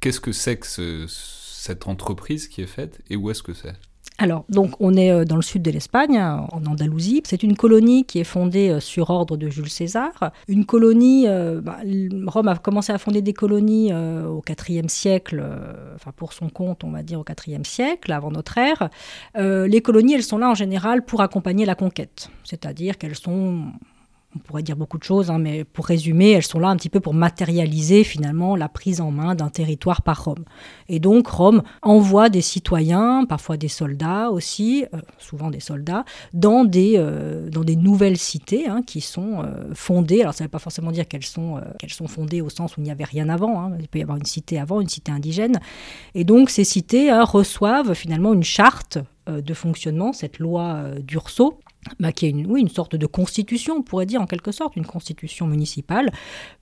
qu'est-ce 0.00 0.20
que 0.20 0.32
c'est 0.32 0.58
que 0.58 1.06
cette 1.08 1.86
entreprise 1.86 2.48
qui 2.48 2.62
est 2.62 2.66
faite 2.66 3.02
et 3.08 3.16
où 3.16 3.30
est-ce 3.30 3.42
que 3.42 3.54
c'est? 3.54 3.74
Alors, 4.18 4.44
donc, 4.48 4.72
on 4.80 4.94
est 4.94 5.10
euh, 5.10 5.24
dans 5.24 5.36
le 5.36 5.42
sud 5.42 5.62
de 5.62 5.70
l'Espagne, 5.70 6.18
en 6.18 6.64
Andalousie. 6.66 7.22
C'est 7.24 7.42
une 7.42 7.56
colonie 7.56 8.04
qui 8.04 8.18
est 8.18 8.24
fondée 8.24 8.70
euh, 8.70 8.80
sur 8.80 9.10
ordre 9.10 9.36
de 9.36 9.48
Jules 9.48 9.68
César. 9.68 10.32
Une 10.48 10.64
colonie, 10.64 11.28
euh, 11.28 11.60
bah, 11.60 11.78
Rome 12.26 12.48
a 12.48 12.56
commencé 12.56 12.92
à 12.92 12.98
fonder 12.98 13.20
des 13.20 13.34
colonies 13.34 13.92
au 13.92 14.42
IVe 14.68 14.88
siècle, 14.88 15.44
enfin 15.94 16.12
pour 16.14 16.32
son 16.32 16.48
compte, 16.48 16.84
on 16.84 16.90
va 16.90 17.02
dire 17.02 17.20
au 17.20 17.24
IVe 17.46 17.64
siècle, 17.64 18.12
avant 18.12 18.30
notre 18.30 18.58
ère. 18.58 18.88
les 19.34 19.80
colonies, 19.82 20.14
elles 20.14 20.22
sont 20.22 20.38
là 20.38 20.50
en 20.50 20.54
général 20.54 21.04
pour 21.04 21.20
accompagner 21.20 21.64
la 21.64 21.74
conquête, 21.74 22.30
c'est-à-dire 22.44 22.98
qu'elles 22.98 23.16
sont 23.16 23.72
on 24.34 24.38
pourrait 24.38 24.62
dire 24.62 24.76
beaucoup 24.76 24.98
de 24.98 25.04
choses, 25.04 25.30
hein, 25.30 25.38
mais 25.38 25.64
pour 25.64 25.86
résumer, 25.86 26.32
elles 26.32 26.42
sont 26.42 26.58
là 26.58 26.68
un 26.68 26.76
petit 26.76 26.88
peu 26.88 27.00
pour 27.00 27.14
matérialiser 27.14 28.04
finalement 28.04 28.54
la 28.54 28.68
prise 28.68 29.00
en 29.00 29.10
main 29.10 29.34
d'un 29.34 29.48
territoire 29.48 30.02
par 30.02 30.24
Rome. 30.24 30.44
Et 30.88 30.98
donc 30.98 31.26
Rome 31.26 31.62
envoie 31.82 32.28
des 32.28 32.42
citoyens, 32.42 33.24
parfois 33.26 33.56
des 33.56 33.68
soldats 33.68 34.30
aussi, 34.30 34.84
euh, 34.92 34.98
souvent 35.18 35.50
des 35.50 35.60
soldats, 35.60 36.04
dans 36.34 36.64
des, 36.64 36.94
euh, 36.96 37.48
dans 37.48 37.64
des 37.64 37.76
nouvelles 37.76 38.18
cités 38.18 38.68
hein, 38.68 38.82
qui 38.86 39.00
sont 39.00 39.42
euh, 39.42 39.72
fondées. 39.74 40.20
Alors 40.20 40.34
ça 40.34 40.44
ne 40.44 40.48
veut 40.48 40.52
pas 40.52 40.58
forcément 40.58 40.92
dire 40.92 41.08
qu'elles 41.08 41.24
sont, 41.24 41.60
sont 41.88 42.08
fondées 42.08 42.40
au 42.40 42.50
sens 42.50 42.76
où 42.76 42.80
il 42.80 42.84
n'y 42.84 42.90
avait 42.90 43.04
rien 43.04 43.28
avant. 43.28 43.60
Hein. 43.60 43.76
Il 43.80 43.88
peut 43.88 43.98
y 43.98 44.02
avoir 44.02 44.18
une 44.18 44.26
cité 44.26 44.58
avant, 44.58 44.80
une 44.80 44.88
cité 44.88 45.12
indigène. 45.12 45.60
Et 46.14 46.24
donc 46.24 46.50
ces 46.50 46.64
cités 46.64 47.10
reçoivent 47.22 47.94
finalement 47.94 48.34
une 48.34 48.44
charte 48.44 48.98
de 49.26 49.54
fonctionnement, 49.54 50.12
cette 50.12 50.38
loi 50.38 50.84
d'Urso, 51.00 51.58
bah, 52.00 52.12
qui 52.12 52.26
est 52.26 52.30
une, 52.30 52.46
oui, 52.46 52.60
une 52.60 52.68
sorte 52.68 52.96
de 52.96 53.06
constitution, 53.06 53.76
on 53.78 53.82
pourrait 53.82 54.06
dire 54.06 54.20
en 54.20 54.26
quelque 54.26 54.52
sorte, 54.52 54.76
une 54.76 54.86
constitution 54.86 55.46
municipale, 55.46 56.10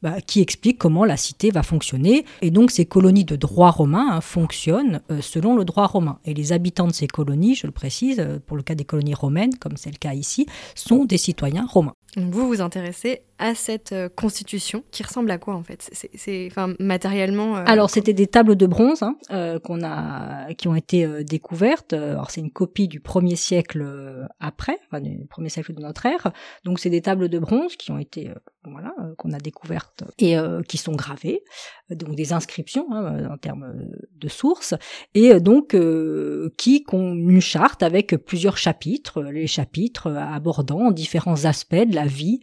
bah, 0.03 0.21
qui 0.21 0.41
explique 0.41 0.79
comment 0.79 1.05
la 1.05 1.17
cité 1.17 1.51
va 1.51 1.63
fonctionner. 1.63 2.25
Et 2.43 2.51
donc 2.51 2.71
ces 2.71 2.87
colonies 2.87 3.25
de 3.25 3.37
droit 3.37 3.71
romain 3.71 4.09
hein, 4.13 4.21
fonctionnent 4.21 5.01
euh, 5.11 5.21
selon 5.21 5.57
le 5.57 5.65
droit 5.65 5.87
romain. 5.87 6.19
Et 6.25 6.35
les 6.35 6.53
habitants 6.53 6.87
de 6.87 6.93
ces 6.93 7.07
colonies, 7.07 7.55
je 7.55 7.67
le 7.67 7.73
précise, 7.73 8.21
euh, 8.21 8.39
pour 8.45 8.57
le 8.57 8.63
cas 8.63 8.75
des 8.75 8.85
colonies 8.85 9.15
romaines, 9.15 9.57
comme 9.57 9.77
c'est 9.77 9.91
le 9.91 9.99
cas 9.99 10.15
ici, 10.15 10.47
sont 10.75 11.05
des 11.05 11.19
citoyens 11.19 11.67
romains. 11.67 11.95
vous 12.17 12.49
vous 12.49 12.61
intéressez 12.61 13.23
à 13.39 13.55
cette 13.55 13.93
euh, 13.93 14.09
constitution 14.09 14.85
qui 14.91 15.03
ressemble 15.03 15.31
à 15.31 15.39
quoi 15.39 15.55
en 15.55 15.63
fait? 15.63 15.91
C'est 16.15 16.49
enfin 16.51 16.75
matériellement. 16.79 17.57
Alors 17.57 17.91
c'était 17.91 18.13
des 18.13 18.27
tables 18.27 18.57
de 18.57 18.67
bronze 18.67 19.03
hein, 19.03 19.17
qu'on 19.65 19.83
a, 19.83 20.53
qui 20.55 20.69
ont 20.69 20.75
été 20.75 21.25
découvertes. 21.25 21.93
Alors 21.93 22.31
c'est 22.31 22.41
une 22.41 22.51
copie 22.51 22.89
du 22.89 23.01
premier 23.01 23.37
siècle 23.37 23.85
après, 24.41 24.79
enfin, 24.87 25.01
du 25.01 25.27
premier 25.27 25.49
siècle 25.49 25.75
de 25.75 25.81
notre 25.81 26.07
ère. 26.07 26.33
Donc 26.65 26.79
c'est 26.79 26.91
des 26.91 27.03
tables 27.03 27.29
de 27.29 27.39
bronze 27.39 27.77
qui 27.77 27.91
ont 27.91 27.99
été, 27.99 28.31
euh, 28.31 28.35
voilà, 28.65 28.95
euh, 29.01 29.15
qu'on 29.17 29.33
a 29.33 29.39
découvertes 29.39 30.05
et 30.19 30.39
euh, 30.39 30.63
qui 30.63 30.77
sont 30.77 30.95
gravées, 30.95 31.43
donc 31.91 32.15
des 32.15 32.33
inscriptions 32.33 32.87
hein, 32.93 33.29
en 33.31 33.37
termes 33.37 33.75
de 34.13 34.29
sources, 34.29 34.75
et 35.15 35.41
donc 35.41 35.77
qui 36.57 36.85
ont 36.93 37.15
une 37.15 37.41
charte 37.41 37.83
avec 37.83 38.17
plusieurs 38.25 38.57
chapitres, 38.57 39.23
les 39.23 39.47
chapitres 39.47 40.11
abordant 40.11 40.91
différents 40.91 41.45
aspects 41.45 41.75
de 41.75 41.95
la 41.95 42.07
vie 42.07 42.41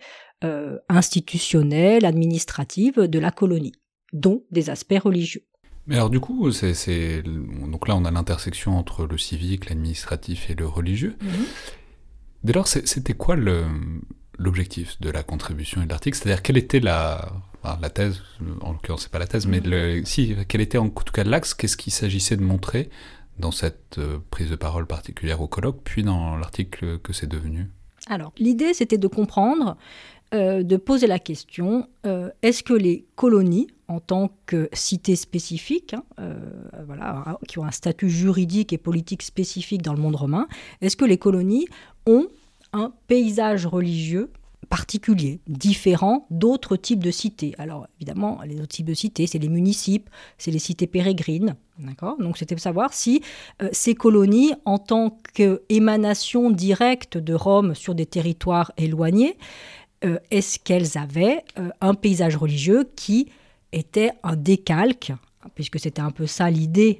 institutionnelle, 0.89 2.05
administrative 2.05 3.01
de 3.01 3.19
la 3.19 3.31
colonie, 3.31 3.73
dont 4.13 4.43
des 4.51 4.69
aspects 4.69 4.99
religieux. 4.99 5.43
Mais 5.87 5.95
alors 5.95 6.09
du 6.09 6.19
coup, 6.19 6.51
c'est, 6.51 7.23
donc 7.23 7.87
là 7.87 7.95
on 7.95 8.05
a 8.05 8.11
l'intersection 8.11 8.77
entre 8.77 9.05
le 9.05 9.17
civique, 9.17 9.69
l'administratif 9.69 10.49
et 10.49 10.55
le 10.55 10.67
religieux. 10.67 11.15
Mhm. 11.21 11.45
Dès 12.43 12.53
lors, 12.53 12.67
c'était 12.67 13.13
quoi 13.13 13.35
l'objectif 14.37 14.99
de 14.99 15.09
la 15.09 15.23
contribution 15.23 15.81
et 15.81 15.85
de 15.85 15.89
l'article? 15.89 16.17
C'est-à-dire, 16.17 16.41
quelle 16.41 16.57
était 16.57 16.79
la, 16.79 17.31
la 17.63 17.89
thèse 17.89 18.23
En 18.61 18.71
l'occurrence, 18.73 19.03
c'est 19.03 19.11
pas 19.11 19.19
la 19.19 19.27
thèse, 19.27 19.45
mais 19.45 19.59
le, 19.59 20.03
si, 20.05 20.35
quel 20.47 20.61
était 20.61 20.79
en 20.79 20.89
tout 20.89 21.13
cas 21.13 21.23
l'axe? 21.23 21.53
Qu'est-ce 21.53 21.77
qu'il 21.77 21.93
s'agissait 21.93 22.37
de 22.37 22.43
montrer 22.43 22.89
dans 23.37 23.51
cette 23.51 23.97
euh, 23.97 24.17
prise 24.31 24.49
de 24.49 24.55
parole 24.55 24.87
particulière 24.87 25.41
au 25.41 25.47
colloque, 25.47 25.81
puis 25.83 26.03
dans 26.03 26.35
l'article 26.35 26.99
que 26.99 27.13
c'est 27.13 27.27
devenu? 27.27 27.67
Alors, 28.07 28.33
l'idée, 28.37 28.73
c'était 28.73 28.97
de 28.97 29.07
comprendre, 29.07 29.77
euh, 30.33 30.63
de 30.63 30.77
poser 30.77 31.07
la 31.07 31.19
question 31.19 31.87
euh, 32.05 32.29
est-ce 32.41 32.63
que 32.63 32.73
les 32.73 33.05
colonies, 33.15 33.67
en 33.87 33.99
tant 33.99 34.31
que 34.45 34.69
cités 34.71 35.15
spécifiques, 35.15 35.93
hein, 35.93 36.35
voilà, 36.85 37.37
qui 37.47 37.59
ont 37.59 37.65
un 37.65 37.71
statut 37.71 38.09
juridique 38.09 38.71
et 38.71 38.77
politique 38.77 39.21
spécifique 39.21 39.81
dans 39.81 39.93
le 39.93 39.99
monde 39.99 40.15
romain, 40.15 40.47
est-ce 40.79 40.95
que 40.95 41.05
les 41.05 41.17
colonies 41.17 41.67
ont 42.05 42.27
un 42.71 42.93
paysage 43.07 43.65
religieux 43.65 44.31
particulier, 44.69 45.41
différent 45.47 46.25
d'autres 46.29 46.77
types 46.77 47.03
de 47.03 47.11
cités? 47.11 47.53
Alors 47.57 47.87
évidemment, 47.97 48.39
les 48.47 48.55
autres 48.55 48.69
types 48.69 48.85
de 48.85 48.93
cités, 48.93 49.27
c'est 49.27 49.39
les 49.39 49.49
municipes, 49.49 50.09
c'est 50.37 50.51
les 50.51 50.59
cités 50.59 50.87
pérégrines. 50.87 51.55
D'accord? 51.77 52.17
Donc 52.19 52.37
c'était 52.37 52.55
de 52.55 52.59
savoir 52.59 52.93
si 52.93 53.21
euh, 53.61 53.69
ces 53.71 53.95
colonies, 53.95 54.53
en 54.65 54.77
tant 54.77 55.17
qu'émanation 55.33 56.51
directe 56.51 57.17
de 57.17 57.33
Rome 57.33 57.75
sur 57.75 57.95
des 57.95 58.05
territoires 58.05 58.71
éloignés, 58.77 59.37
euh, 60.03 60.17
est-ce 60.31 60.59
qu'elles 60.59 60.97
avaient 60.97 61.43
euh, 61.57 61.69
un 61.81 61.93
paysage 61.93 62.35
religieux 62.35 62.89
qui 62.95 63.29
était 63.71 64.11
un 64.23 64.35
décalque, 64.35 65.13
puisque 65.55 65.79
c'était 65.79 66.01
un 66.01 66.11
peu 66.11 66.27
ça 66.27 66.49
l'idée, 66.49 66.99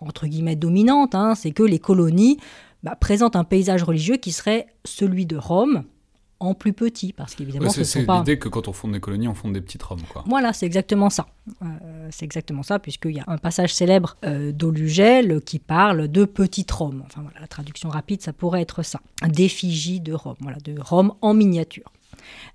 entre 0.00 0.26
guillemets, 0.26 0.56
dominante, 0.56 1.14
hein, 1.14 1.36
c'est 1.36 1.52
que 1.52 1.62
les 1.62 1.78
colonies 1.78 2.38
bah, 2.82 2.96
présente 2.96 3.36
un 3.36 3.44
paysage 3.44 3.84
religieux 3.84 4.16
qui 4.16 4.32
serait 4.32 4.66
celui 4.84 5.24
de 5.24 5.36
Rome, 5.36 5.84
en 6.40 6.54
plus 6.54 6.72
petit, 6.72 7.12
parce 7.12 7.34
qu'évidemment, 7.34 7.70
c'est 7.70 8.06
l'idée 8.06 8.38
que 8.38 8.48
quand 8.48 8.68
on 8.68 8.72
fonde 8.72 8.92
des 8.92 9.00
colonies, 9.00 9.28
on 9.28 9.34
fonde 9.34 9.54
des 9.54 9.60
petites 9.60 9.82
Roms, 9.82 10.02
quoi. 10.12 10.24
Voilà, 10.26 10.52
c'est 10.52 10.66
exactement 10.66 11.10
ça. 11.10 11.26
Euh, 11.62 12.08
c'est 12.10 12.24
exactement 12.24 12.62
ça, 12.62 12.78
puisqu'il 12.78 13.12
y 13.12 13.20
a 13.20 13.24
un 13.26 13.38
passage 13.38 13.72
célèbre 13.72 14.16
euh, 14.24 14.52
d'Olugel 14.52 15.40
qui 15.42 15.58
parle 15.58 16.08
de 16.08 16.24
petites 16.24 16.70
Roms. 16.70 17.02
Enfin 17.06 17.22
voilà, 17.22 17.40
la 17.40 17.46
traduction 17.46 17.88
rapide, 17.88 18.20
ça 18.20 18.32
pourrait 18.32 18.62
être 18.62 18.82
ça. 18.82 19.00
D'effigie 19.26 20.00
de 20.00 20.12
Rome, 20.12 20.36
voilà, 20.40 20.58
de 20.58 20.78
Rome 20.78 21.14
en 21.22 21.34
miniature. 21.34 21.90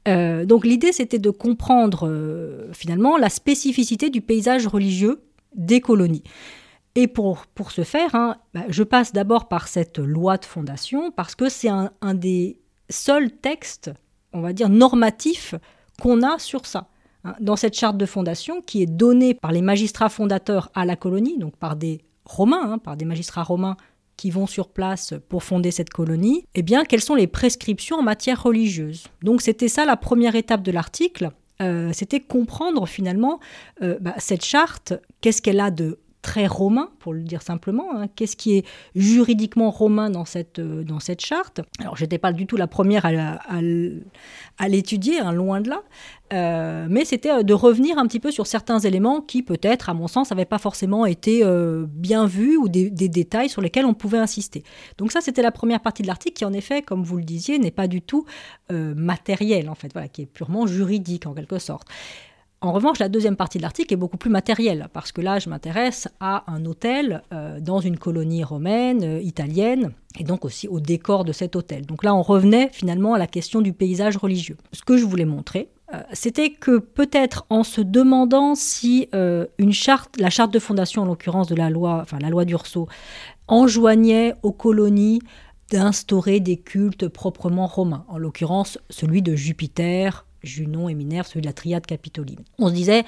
Euh, 0.08 0.46
donc 0.46 0.66
l'idée, 0.66 0.92
c'était 0.92 1.20
de 1.20 1.30
comprendre 1.30 2.70
finalement 2.74 3.18
la 3.18 3.30
spécificité 3.30 4.10
du 4.10 4.22
paysage 4.22 4.68
religieux 4.68 5.22
des 5.56 5.82
colonies. 5.82 6.24
Et 6.96 7.08
pour, 7.08 7.46
pour 7.48 7.72
ce 7.72 7.84
faire, 7.84 8.16
hein, 8.16 8.38
bah, 8.54 8.64
je 8.68 8.84
passe 8.84 9.14
d'abord 9.14 9.48
par 9.48 9.68
cette 9.68 10.00
loi 10.00 10.38
de 10.38 10.46
fondation 10.46 11.12
parce 11.12 11.36
que 11.36 11.50
c'est 11.50 11.70
un, 11.70 11.92
des 12.14 12.60
seuls 12.90 13.32
textes, 13.32 13.92
on 14.34 14.42
va 14.42 14.54
dire, 14.54 14.70
normatifs 14.70 15.56
qu'on 16.02 16.24
a 16.24 16.40
sur 16.40 16.66
ça. 16.66 16.88
Hein. 17.24 17.36
Dans 17.40 17.56
cette 17.56 17.76
charte 17.76 17.98
de 17.98 18.06
fondation 18.06 18.62
qui 18.62 18.82
est 18.82 18.88
donnée 18.88 19.34
par 19.34 19.52
les 19.52 19.62
magistrats 19.62 20.10
fondateurs 20.10 20.72
à 20.74 20.86
la 20.86 20.96
colonie, 20.96 21.38
donc 21.38 21.56
par 21.56 21.76
des 21.76 22.02
Romains, 22.26 22.74
hein, 22.74 22.78
par 22.78 22.96
des 22.96 23.06
magistrats 23.06 23.44
romains 23.44 23.76
qui 24.20 24.32
vont 24.32 24.48
sur 24.48 24.68
place 24.68 25.14
pour 25.30 25.46
fonder 25.46 25.72
cette 25.72 25.92
colonie, 25.92 26.44
eh 26.54 26.62
bien, 26.62 26.84
quelles 26.84 27.00
sont 27.00 27.16
les 27.16 27.26
prescriptions 27.26 27.96
en 27.96 28.04
matière 28.04 28.44
religieuse? 28.44 29.06
Donc 29.24 29.42
c'était 29.42 29.70
ça 29.70 29.86
la 29.86 29.96
première 29.96 30.36
étape 30.36 30.62
de 30.62 30.74
l'article, 30.74 31.32
euh, 31.62 31.92
c'était 31.94 32.20
comprendre 32.20 32.86
finalement 32.86 33.40
euh, 33.82 33.98
bah, 34.02 34.16
cette 34.18 34.44
charte, 34.44 34.94
qu'est-ce 35.22 35.42
qu'elle 35.42 35.62
a 35.62 35.72
de 35.72 36.00
très 36.22 36.48
romain, 36.48 36.90
pour 37.00 37.14
le 37.14 37.22
dire 37.22 37.42
simplement. 37.42 37.96
Hein. 37.96 38.08
Qu'est-ce 38.16 38.36
qui 38.36 38.58
est 38.58 38.66
juridiquement 38.96 39.72
romain 39.72 40.10
dans 40.10 40.26
cette, 40.26 40.60
euh, 40.60 40.84
dans 40.84 41.00
cette 41.00 41.22
charte? 41.22 41.62
Alors, 41.80 41.96
je 41.96 42.04
n'étais 42.04 42.18
pas 42.18 42.34
du 42.34 42.46
tout 42.46 42.58
la 42.58 42.68
première 42.68 43.06
à, 43.06 44.68
l'étudier, 44.68 45.20
hein, 45.20 45.32
loin 45.32 45.62
de 45.62 45.70
là, 45.70 45.82
euh, 46.34 46.88
mais 46.90 47.06
c'était 47.06 47.32
euh, 47.32 47.44
de 47.44 47.54
revenir 47.54 47.98
un 47.98 48.06
petit 48.06 48.20
peu 48.20 48.32
sur 48.32 48.48
certains 48.48 48.80
éléments 48.80 49.22
qui, 49.22 49.44
peut-être, 49.44 49.90
à 49.90 49.94
mon 49.94 50.08
sens, 50.08 50.32
n'avaient 50.32 50.46
pas 50.46 50.58
forcément 50.58 51.06
été 51.06 51.44
bien 51.88 52.26
vus 52.26 52.58
ou 52.58 52.68
des, 52.68 52.90
des, 52.90 53.10
détails 53.10 53.50
sur 53.50 53.62
lesquels 53.62 53.86
on 53.86 53.94
pouvait 53.94 54.18
insister. 54.18 54.64
Donc 54.98 55.12
ça, 55.12 55.22
c'était 55.22 55.42
la 55.42 55.52
première 55.52 55.80
partie 55.80 56.02
de 56.02 56.08
l'article 56.08 56.36
qui, 56.36 56.46
en 56.46 56.54
effet, 56.54 56.82
comme 56.82 57.04
vous 57.04 57.18
le 57.18 57.24
disiez, 57.24 57.60
n'est 57.60 57.72
pas 57.72 57.88
du 57.88 58.02
tout 58.02 58.26
matériel, 58.70 59.70
en 59.70 59.76
fait, 59.76 59.92
voilà, 59.94 60.08
qui 60.08 60.24
est 60.24 60.26
purement 60.26 60.68
juridique, 60.68 61.26
en 61.26 61.34
quelque 61.34 61.60
sorte. 61.60 61.88
En 62.62 62.74
revanche, 62.74 63.00
la 63.00 63.08
deuxième 63.08 63.38
partie 63.38 63.58
de 63.58 63.64
l'article 63.64 63.94
est 63.94 63.98
beaucoup 63.98 64.18
plus 64.18 64.30
matérielle, 64.30 64.90
parce 64.92 65.14
que 65.14 65.22
là, 65.22 65.40
je 65.40 65.50
m'intéresse 65.50 66.10
à 66.20 66.44
un 66.52 66.66
hôtel 66.66 67.24
euh, 67.32 67.62
dans 67.62 67.80
une 67.80 67.98
colonie 67.98 68.44
romaine, 68.44 69.02
euh, 69.02 69.22
italienne, 69.22 69.94
et 70.20 70.26
donc 70.26 70.44
aussi 70.44 70.68
au 70.68 70.82
décor 70.82 71.24
de 71.24 71.32
cet 71.32 71.56
hôtel. 71.56 71.86
Donc 71.86 72.04
là, 72.04 72.14
on 72.14 72.22
revenait 72.22 72.70
finalement 72.74 73.14
à 73.14 73.18
la 73.18 73.28
question 73.28 73.62
du 73.62 73.72
paysage 73.72 74.18
religieux. 74.18 74.58
Ce 74.74 74.82
que 74.82 74.98
je 74.98 75.06
voulais 75.06 75.24
montrer, 75.24 75.70
euh, 75.94 76.02
c'était 76.12 76.50
que 76.50 76.80
peut-être 76.80 77.46
en 77.50 77.64
se 77.64 77.80
demandant 77.80 78.56
si 78.56 79.08
la 79.14 80.30
charte 80.30 80.54
de 80.54 80.60
fondation 80.60 81.04
en 81.04 81.06
l'occurrence 81.06 81.48
de 81.48 81.56
la 81.56 81.70
loi, 81.70 82.00
enfin 82.02 82.20
la 82.20 82.30
loi 82.30 82.44
d'Urso, 82.44 82.90
enjoignait 83.48 84.36
aux 84.44 84.52
colonies 84.52 85.22
d'instaurer 85.72 86.42
des 86.42 86.58
cultes 86.58 87.08
proprement 87.08 87.68
romains, 87.68 88.04
en 88.10 88.18
l'occurrence 88.18 88.78
celui 88.90 89.22
de 89.22 89.36
Jupiter, 89.36 90.26
Junon 90.44 90.90
et 90.90 90.94
Minerve, 90.94 91.28
celui 91.28 91.42
de 91.42 91.48
la 91.48 91.54
triade 91.54 91.86
capitoline. 91.86 92.40
On 92.58 92.70
se 92.70 92.74
disait, 92.74 93.04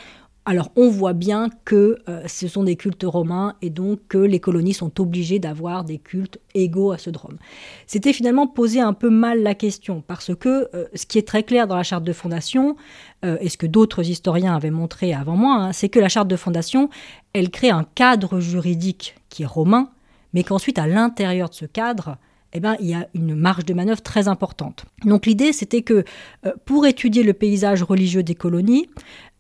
alors 0.46 0.72
on 0.76 0.90
voit 0.90 1.14
bien 1.14 1.50
que 1.66 2.00
euh, 2.10 2.24
ce 2.28 2.48
sont 2.48 2.64
des 2.64 2.76
cultes 2.76 3.06
romains 3.06 3.56
et 3.62 3.70
donc 3.70 4.00
que 4.08 4.18
les 4.18 4.40
colonies 4.40 4.74
sont 4.74 5.00
obligées 5.00 5.38
d'avoir 5.38 5.84
des 5.84 6.00
cultes 6.00 6.40
égaux 6.56 6.92
à 6.92 6.98
ceux 6.98 7.12
de 7.12 7.18
Rome. 7.18 7.38
C'était 7.86 8.14
finalement 8.14 8.48
poser 8.48 8.80
un 8.80 8.94
peu 8.94 9.10
mal 9.10 9.44
la 9.44 9.54
question 9.54 10.04
parce 10.06 10.34
que 10.34 10.70
euh, 10.74 10.86
ce 10.96 11.06
qui 11.06 11.20
est 11.20 11.28
très 11.28 11.44
clair 11.44 11.68
dans 11.68 11.76
la 11.76 11.84
charte 11.84 12.04
de 12.04 12.14
fondation 12.14 12.76
euh, 13.24 13.38
et 13.40 13.50
ce 13.50 13.58
que 13.58 13.68
d'autres 13.68 14.10
historiens 14.10 14.56
avaient 14.56 14.72
montré 14.72 15.14
avant 15.14 15.36
moi, 15.36 15.56
hein, 15.58 15.74
c'est 15.74 15.90
que 15.90 16.00
la 16.00 16.10
charte 16.10 16.28
de 16.28 16.36
fondation, 16.36 16.90
elle 17.34 17.52
crée 17.52 17.70
un 17.70 17.84
cadre 17.84 18.40
juridique 18.40 19.16
qui 19.30 19.44
est 19.44 19.48
romain, 19.48 19.90
mais 20.34 20.44
qu'ensuite 20.44 20.80
à 20.80 20.88
l'intérieur 20.88 21.50
de 21.50 21.56
ce 21.56 21.66
cadre, 21.66 22.18
eh 22.54 22.60
ben, 22.60 22.76
il 22.80 22.88
y 22.88 22.94
a 22.94 23.08
une 23.14 23.36
marge 23.36 23.66
de 23.66 23.74
manœuvre 23.74 24.02
très 24.02 24.28
importante. 24.28 24.86
Donc 25.06 25.26
l'idée, 25.26 25.54
c'était 25.54 25.82
que 25.82 26.04
euh, 26.46 26.52
pour 26.66 26.86
étudier 26.86 27.24
le 27.24 27.34
paysage 27.34 27.84
religieux 27.84 28.24
des 28.24 28.36
colonies, 28.36 28.88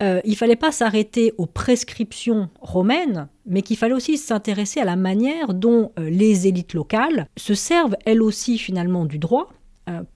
euh, 0.01 0.21
il 0.23 0.31
ne 0.31 0.35
fallait 0.35 0.55
pas 0.55 0.71
s'arrêter 0.71 1.33
aux 1.37 1.45
prescriptions 1.45 2.49
romaines, 2.61 3.27
mais 3.45 3.61
qu'il 3.61 3.77
fallait 3.77 3.93
aussi 3.93 4.17
s'intéresser 4.17 4.79
à 4.79 4.85
la 4.85 4.95
manière 4.95 5.53
dont 5.53 5.91
euh, 5.99 6.09
les 6.09 6.47
élites 6.47 6.73
locales 6.73 7.27
se 7.37 7.53
servent 7.53 7.97
elles 8.05 8.21
aussi 8.21 8.57
finalement 8.57 9.05
du 9.05 9.19
droit 9.19 9.49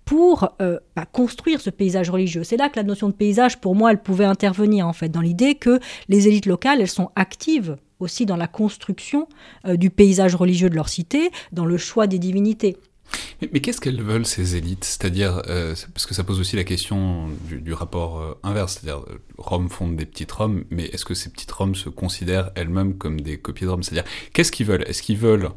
pour 0.06 0.48
bah, 0.60 1.06
construire 1.12 1.60
ce 1.60 1.70
paysage 1.70 2.10
religieux. 2.10 2.46
C'est 2.46 2.56
là 2.56 2.70
que 2.70 2.78
la 2.78 2.84
notion 2.84 3.10
de 3.10 3.14
paysage, 3.14 3.60
pour 3.60 3.75
moi, 3.75 3.92
elle 3.92 4.02
pouvait 4.02 4.24
intervenir 4.24 4.88
en 4.88 4.94
fait, 4.94 5.10
dans 5.10 5.20
l'idée 5.20 5.56
que 5.56 5.80
les 6.08 6.30
élites 6.30 6.46
locales, 6.46 6.80
elles 6.80 6.88
sont 6.88 7.10
actives 7.18 7.75
aussi 8.00 8.25
dans 8.25 8.36
la 8.36 8.48
construction 8.48 9.28
du 9.66 9.90
paysage 9.90 10.36
religieux 10.36 10.70
de 10.70 10.75
leur 10.75 10.90
cité, 10.90 11.32
dans 11.52 11.66
le 11.66 11.78
choix 11.78 12.08
des 12.08 12.20
divinités. 12.20 12.78
Mais, 13.42 13.60
qu'est-ce 13.60 13.82
qu'elles 13.82 14.02
veulent, 14.02 14.25
ces 14.25 14.56
élites? 14.56 14.84
C'est-à-dire, 14.84 15.42
euh, 15.48 15.75
parce 15.94 16.06
que 16.06 16.14
ça 16.14 16.24
pose 16.24 16.40
aussi 16.40 16.56
la 16.56 16.64
question 16.64 17.28
du, 17.50 17.74
rapport 17.74 18.20
euh, 18.20 18.40
inverse, 18.44 18.80
c'est-à-dire, 18.80 19.04
euh, 19.10 19.20
Rome 19.38 19.70
fonde 19.70 19.96
des 19.96 20.06
petites 20.06 20.32
Roms, 20.32 20.64
mais 20.70 20.86
est-ce 20.86 21.06
que 21.06 21.14
ces 21.14 21.30
petites 21.30 21.52
Roms 21.52 21.75
se 21.75 21.90
considèrent 21.90 22.52
elles-mêmes 22.56 22.98
comme 22.98 23.22
des 23.22 23.38
copies 23.38 23.66
de 23.66 23.70
Rome? 23.70 23.84
C'est-à-dire, 23.84 24.10
qu'est-ce 24.34 24.52
qu'ils 24.52 24.66
veulent? 24.66 24.84
Est-ce 24.88 25.02
qu'ils 25.02 25.18
veulent 25.18 25.50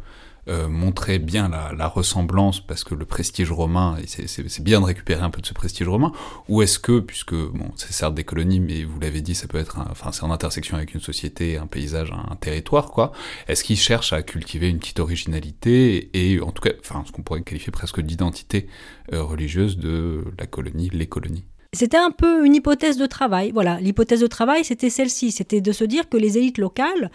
euh, 0.49 0.69
montrer 0.69 1.19
bien 1.19 1.49
la, 1.49 1.89
ressemblance, 1.89 2.61
parce 2.61 2.85
que 2.85 2.95
le 2.95 3.05
prestige 3.05 3.51
romain, 3.51 3.97
c'est 4.07 4.63
bien 4.63 4.81
de 4.81 4.87
récupérer 4.87 5.23
un 5.23 5.31
peu 5.31 5.41
de 5.41 5.47
ce 5.47 5.55
prestige 5.55 5.89
romain, 5.89 6.13
ou 6.49 6.63
est-ce 6.63 6.79
que, 6.79 7.01
puisque 7.01 7.35
bon, 7.35 7.71
c'est 7.77 7.93
certes 7.93 8.15
des 8.15 8.25
colonies, 8.25 8.61
mais 8.61 8.85
vous 8.85 8.99
l'avez 9.01 9.21
dit, 9.21 9.35
ça 9.35 9.47
peut 9.47 9.59
être, 9.59 9.79
enfin, 9.91 10.13
c'est 10.13 10.25
en 10.25 10.31
intersection 10.31 10.77
avec 10.77 10.95
une 10.95 11.01
société, 11.01 11.57
un 11.59 11.67
paysage, 11.67 12.13
un, 12.13 12.37
territoire, 12.37 12.91
quoi. 12.91 13.13
Est-ce 13.49 13.65
qu'ils 13.65 13.79
cherchent 13.79 14.13
à 14.13 14.23
cultiver 14.23 14.69
une 14.69 14.79
petite 14.79 15.01
originalité 15.01 16.11
et, 16.15 16.41
en 16.41 16.53
tout 16.53 16.63
cas, 16.63 16.73
enfin, 16.81 17.03
ce 17.07 17.13
qu'on 17.13 17.23
pourrait 17.23 17.43
qualifier 17.43 17.71
presque 17.73 18.01
d'identité 18.01 18.69
euh, 19.13 19.23
religieuse 19.23 19.77
de 19.77 20.25
la 20.39 20.47
colonie, 20.47 20.91
les 20.93 21.07
colonies? 21.07 21.45
C'était 21.75 21.99
un 21.99 22.11
peu 22.11 22.47
une 22.47 22.55
hypothèse 22.55 22.97
de 22.97 23.05
travail. 23.05 23.51
Voilà, 23.53 23.79
l'hypothèse 23.81 24.21
de 24.21 24.27
travail, 24.27 24.65
c'était 24.65 24.89
celle-ci, 24.89 25.31
c'était 25.31 25.61
de 25.61 25.73
se 25.73 25.85
dire 25.85 26.09
que 26.09 26.17
les 26.17 26.39
élites 26.39 26.57
locales 26.57 27.11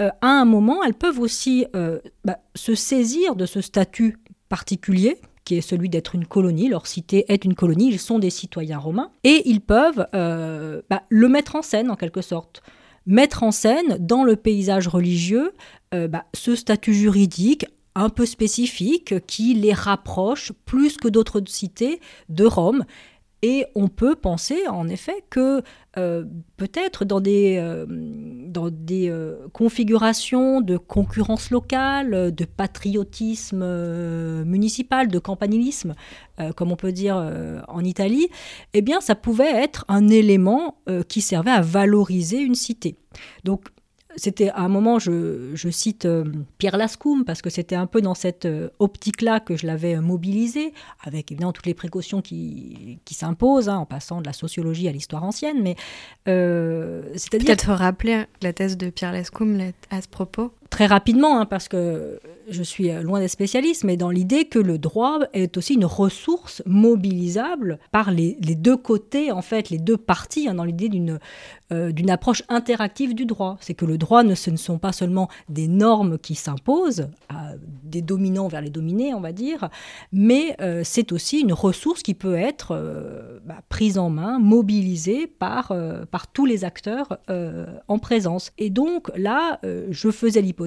euh, 0.00 0.10
à 0.20 0.28
un 0.28 0.44
moment, 0.44 0.82
elles 0.84 0.94
peuvent 0.94 1.18
aussi 1.18 1.66
euh, 1.74 1.98
bah, 2.24 2.38
se 2.54 2.74
saisir 2.74 3.36
de 3.36 3.46
ce 3.46 3.60
statut 3.60 4.18
particulier 4.48 5.18
qui 5.44 5.56
est 5.56 5.62
celui 5.62 5.88
d'être 5.88 6.14
une 6.14 6.26
colonie. 6.26 6.68
Leur 6.68 6.86
cité 6.86 7.24
est 7.32 7.44
une 7.44 7.54
colonie, 7.54 7.88
ils 7.88 7.98
sont 7.98 8.18
des 8.18 8.30
citoyens 8.30 8.78
romains, 8.78 9.10
et 9.24 9.42
ils 9.46 9.62
peuvent 9.62 10.06
euh, 10.14 10.82
bah, 10.90 11.04
le 11.08 11.28
mettre 11.28 11.56
en 11.56 11.62
scène 11.62 11.90
en 11.90 11.96
quelque 11.96 12.20
sorte. 12.20 12.62
Mettre 13.06 13.42
en 13.42 13.50
scène 13.50 13.96
dans 13.98 14.24
le 14.24 14.36
paysage 14.36 14.86
religieux 14.86 15.52
bah, 15.92 16.26
ce 16.34 16.54
statut 16.54 16.92
juridique 16.92 17.64
un 17.94 18.10
peu 18.10 18.26
spécifique 18.26 19.26
qui 19.26 19.54
les 19.54 19.72
rapproche 19.72 20.52
plus 20.66 20.98
que 20.98 21.08
d'autres 21.08 21.42
cités 21.46 22.00
de 22.28 22.44
Rome 22.44 22.84
et 23.42 23.66
on 23.74 23.88
peut 23.88 24.16
penser 24.16 24.66
en 24.68 24.88
effet 24.88 25.24
que 25.30 25.62
euh, 25.96 26.24
peut-être 26.56 27.04
dans 27.04 27.20
des, 27.20 27.56
euh, 27.58 27.86
dans 27.88 28.68
des 28.70 29.08
euh, 29.08 29.48
configurations 29.52 30.60
de 30.60 30.76
concurrence 30.76 31.50
locale, 31.50 32.34
de 32.34 32.44
patriotisme 32.44 33.64
municipal, 34.44 35.08
de 35.08 35.18
campanilisme, 35.18 35.94
comme 36.56 36.70
on 36.70 36.76
peut 36.76 36.92
dire 36.92 37.16
en 37.66 37.82
Italie, 37.82 38.28
eh 38.74 38.82
bien 38.82 39.00
ça 39.00 39.14
pouvait 39.14 39.50
être 39.50 39.84
un 39.88 40.08
élément 40.08 40.78
qui 41.08 41.20
servait 41.20 41.50
à 41.50 41.60
valoriser 41.60 42.38
une 42.38 42.54
cité. 42.54 42.96
Donc 43.44 43.68
c'était 44.18 44.50
à 44.50 44.60
un 44.60 44.68
moment, 44.68 44.98
je, 44.98 45.68
cite 45.70 46.04
euh, 46.04 46.24
Pierre 46.58 46.76
Lascoum, 46.76 47.24
parce 47.24 47.40
que 47.40 47.50
c'était 47.50 47.76
un 47.76 47.86
peu 47.86 48.00
dans 48.00 48.14
cette 48.14 48.44
euh, 48.44 48.68
optique-là 48.78 49.40
que 49.40 49.56
je 49.56 49.66
l'avais 49.66 49.96
euh, 49.96 50.00
mobilisé, 50.00 50.72
avec 51.02 51.30
évidemment 51.32 51.52
toutes 51.52 51.66
les 51.66 51.74
précautions 51.74 52.20
qui, 52.20 52.98
s'imposent, 53.10 53.68
hein, 53.68 53.76
en 53.76 53.86
passant 53.86 54.20
de 54.20 54.26
la 54.26 54.32
sociologie 54.32 54.88
à 54.88 54.92
l'histoire 54.92 55.24
ancienne. 55.24 55.62
Mais. 55.62 55.76
Peut-être 56.24 57.72
rappeler 57.72 58.24
la 58.42 58.52
thèse 58.52 58.76
de 58.76 58.90
Pierre 58.90 59.12
Lascoum 59.12 59.58
à 59.90 60.02
ce 60.02 60.08
propos 60.08 60.52
Très 60.70 60.86
rapidement, 60.86 61.40
hein, 61.40 61.46
parce 61.46 61.68
que 61.68 62.20
je 62.48 62.62
suis 62.62 62.90
loin 63.02 63.20
des 63.20 63.28
spécialistes, 63.28 63.84
mais 63.84 63.96
dans 63.96 64.10
l'idée 64.10 64.44
que 64.44 64.58
le 64.58 64.78
droit 64.78 65.18
est 65.32 65.56
aussi 65.56 65.74
une 65.74 65.84
ressource 65.84 66.62
mobilisable 66.66 67.78
par 67.90 68.10
les, 68.10 68.34
deux 68.34 68.76
côtés, 68.76 69.32
en 69.32 69.42
fait, 69.42 69.70
les 69.70 69.78
deux 69.78 69.96
parties, 69.96 70.48
hein, 70.48 70.54
dans 70.54 70.64
l'idée 70.64 70.88
d'une 70.88 71.18
euh, 71.70 71.92
d'une 71.92 72.08
approche 72.08 72.42
interactive 72.48 73.14
du 73.14 73.26
droit. 73.26 73.58
C'est 73.60 73.74
que 73.74 73.84
le 73.84 73.98
droit, 73.98 74.22
ne, 74.22 74.34
ce 74.34 74.48
ne 74.48 74.56
sont 74.56 74.78
pas 74.78 74.92
seulement 74.92 75.28
des 75.50 75.68
normes 75.68 76.16
qui 76.16 76.34
s'imposent, 76.34 77.08
des 77.84 78.00
dominants 78.00 78.48
vers 78.48 78.62
les 78.62 78.70
dominés, 78.70 79.12
on 79.12 79.20
va 79.20 79.32
dire, 79.32 79.68
mais 80.10 80.56
euh, 80.62 80.80
c'est 80.82 81.12
aussi 81.12 81.40
une 81.40 81.52
ressource 81.52 82.02
qui 82.02 82.14
peut 82.14 82.36
être 82.36 82.70
euh, 82.70 83.38
bah, 83.44 83.60
prise 83.68 83.98
en 83.98 84.08
main, 84.08 84.38
mobilisée 84.38 85.26
par, 85.26 85.74
par 86.10 86.28
tous 86.28 86.46
les 86.46 86.64
acteurs 86.64 87.18
en 87.28 87.98
présence. 87.98 88.50
Et 88.56 88.70
donc 88.70 89.10
là, 89.14 89.60
je 89.62 90.10
faisais 90.10 90.40
l'hypothèse, 90.40 90.57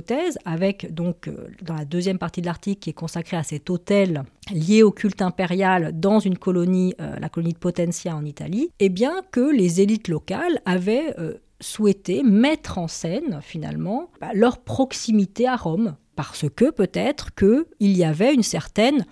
avec 0.46 0.94
donc 0.94 1.29
dans 1.61 1.75
la 1.75 1.85
deuxième 1.85 2.18
partie 2.18 2.42
de 2.42 2.46
l'article 2.46 2.79
qui 2.79 2.89
est 2.89 2.94
consacrée 2.94 3.37
à 3.37 3.44
cet 3.44 3.70
hôtel 3.70 4.24
lié 4.53 4.83
au 4.83 4.92
culte 4.92 5.22
impérial 5.22 6.00
dans 6.00 6.20
une 6.20 6.37
colonie, 6.37 6.94
la 7.00 7.29
colonie 7.29 7.53
de 7.53 7.57
Potentia 7.57 8.15
en 8.15 8.25
Italie, 8.25 8.70
eh 8.79 8.89
bien 8.89 9.22
que 9.31 9.55
les 9.55 9.81
élites 9.81 10.07
locales 10.07 10.61
avaient 10.65 11.13
euh, 11.20 11.35
souhaité 11.59 12.24
mettre 12.24 12.77
en 12.77 12.87
scène 12.87 13.39
finalement 13.42 14.09
bah, 14.20 14.31
leur 14.33 14.59
proximité 14.59 15.48
à 15.48 15.55
Rome, 15.55 15.96
parce 16.15 16.46
que 16.50 16.72
peut-être 16.72 17.33
qu'il 17.35 17.98
y 17.98 18.03
avait 18.03 18.33
une 18.33 18.44
certaine 18.44 19.05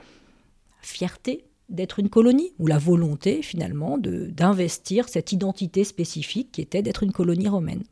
fierté 0.81 1.45
d'être 1.69 1.99
une 1.99 2.09
colonie, 2.09 2.51
ou 2.57 2.65
la 2.65 2.79
volonté 2.79 3.43
finalement 3.43 3.99
d'investir 3.99 5.07
cette 5.07 5.31
identité 5.31 5.83
spécifique 5.83 6.51
qui 6.51 6.61
était 6.61 6.81
d'être 6.81 7.03
une 7.03 7.11
colonie 7.11 7.47
romaine. 7.47 7.83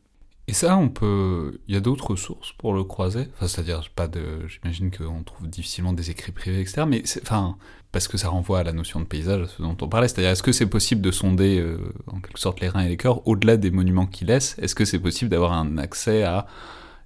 Et 0.49 0.53
ça, 0.53 0.77
on 0.77 0.87
peut. 0.87 1.59
Il 1.67 1.73
y 1.73 1.77
a 1.77 1.81
d'autres 1.81 2.15
sources 2.15 2.53
pour 2.53 2.73
le 2.73 2.85
croiser. 2.85 3.27
Enfin, 3.35 3.47
c'est-à-dire, 3.47 3.83
pas 3.93 4.07
de. 4.07 4.47
J'imagine 4.47 4.91
qu'on 4.91 5.23
trouve 5.23 5.47
difficilement 5.49 5.91
des 5.91 6.09
écrits 6.09 6.31
privés, 6.31 6.61
etc. 6.61 6.83
Mais 6.87 7.03
enfin, 7.21 7.57
parce 7.91 8.07
que 8.07 8.17
ça 8.17 8.29
renvoie 8.29 8.59
à 8.59 8.63
la 8.63 8.71
notion 8.71 9.01
de 9.01 9.05
paysage, 9.05 9.47
ce 9.47 9.61
dont 9.61 9.75
on 9.81 9.89
parlait. 9.89 10.07
C'est-à-dire, 10.07 10.31
est-ce 10.31 10.43
que 10.43 10.53
c'est 10.53 10.65
possible 10.67 11.01
de 11.01 11.11
sonder 11.11 11.59
euh, 11.59 11.93
en 12.07 12.21
quelque 12.21 12.39
sorte 12.39 12.61
les 12.61 12.69
reins 12.69 12.83
et 12.83 12.87
les 12.87 12.95
cœurs 12.95 13.27
au-delà 13.27 13.57
des 13.57 13.71
monuments 13.71 14.05
qu'ils 14.05 14.27
laissent 14.27 14.55
Est-ce 14.59 14.73
que 14.73 14.85
c'est 14.85 14.99
possible 14.99 15.29
d'avoir 15.29 15.51
un 15.51 15.77
accès 15.77 16.23
à, 16.23 16.47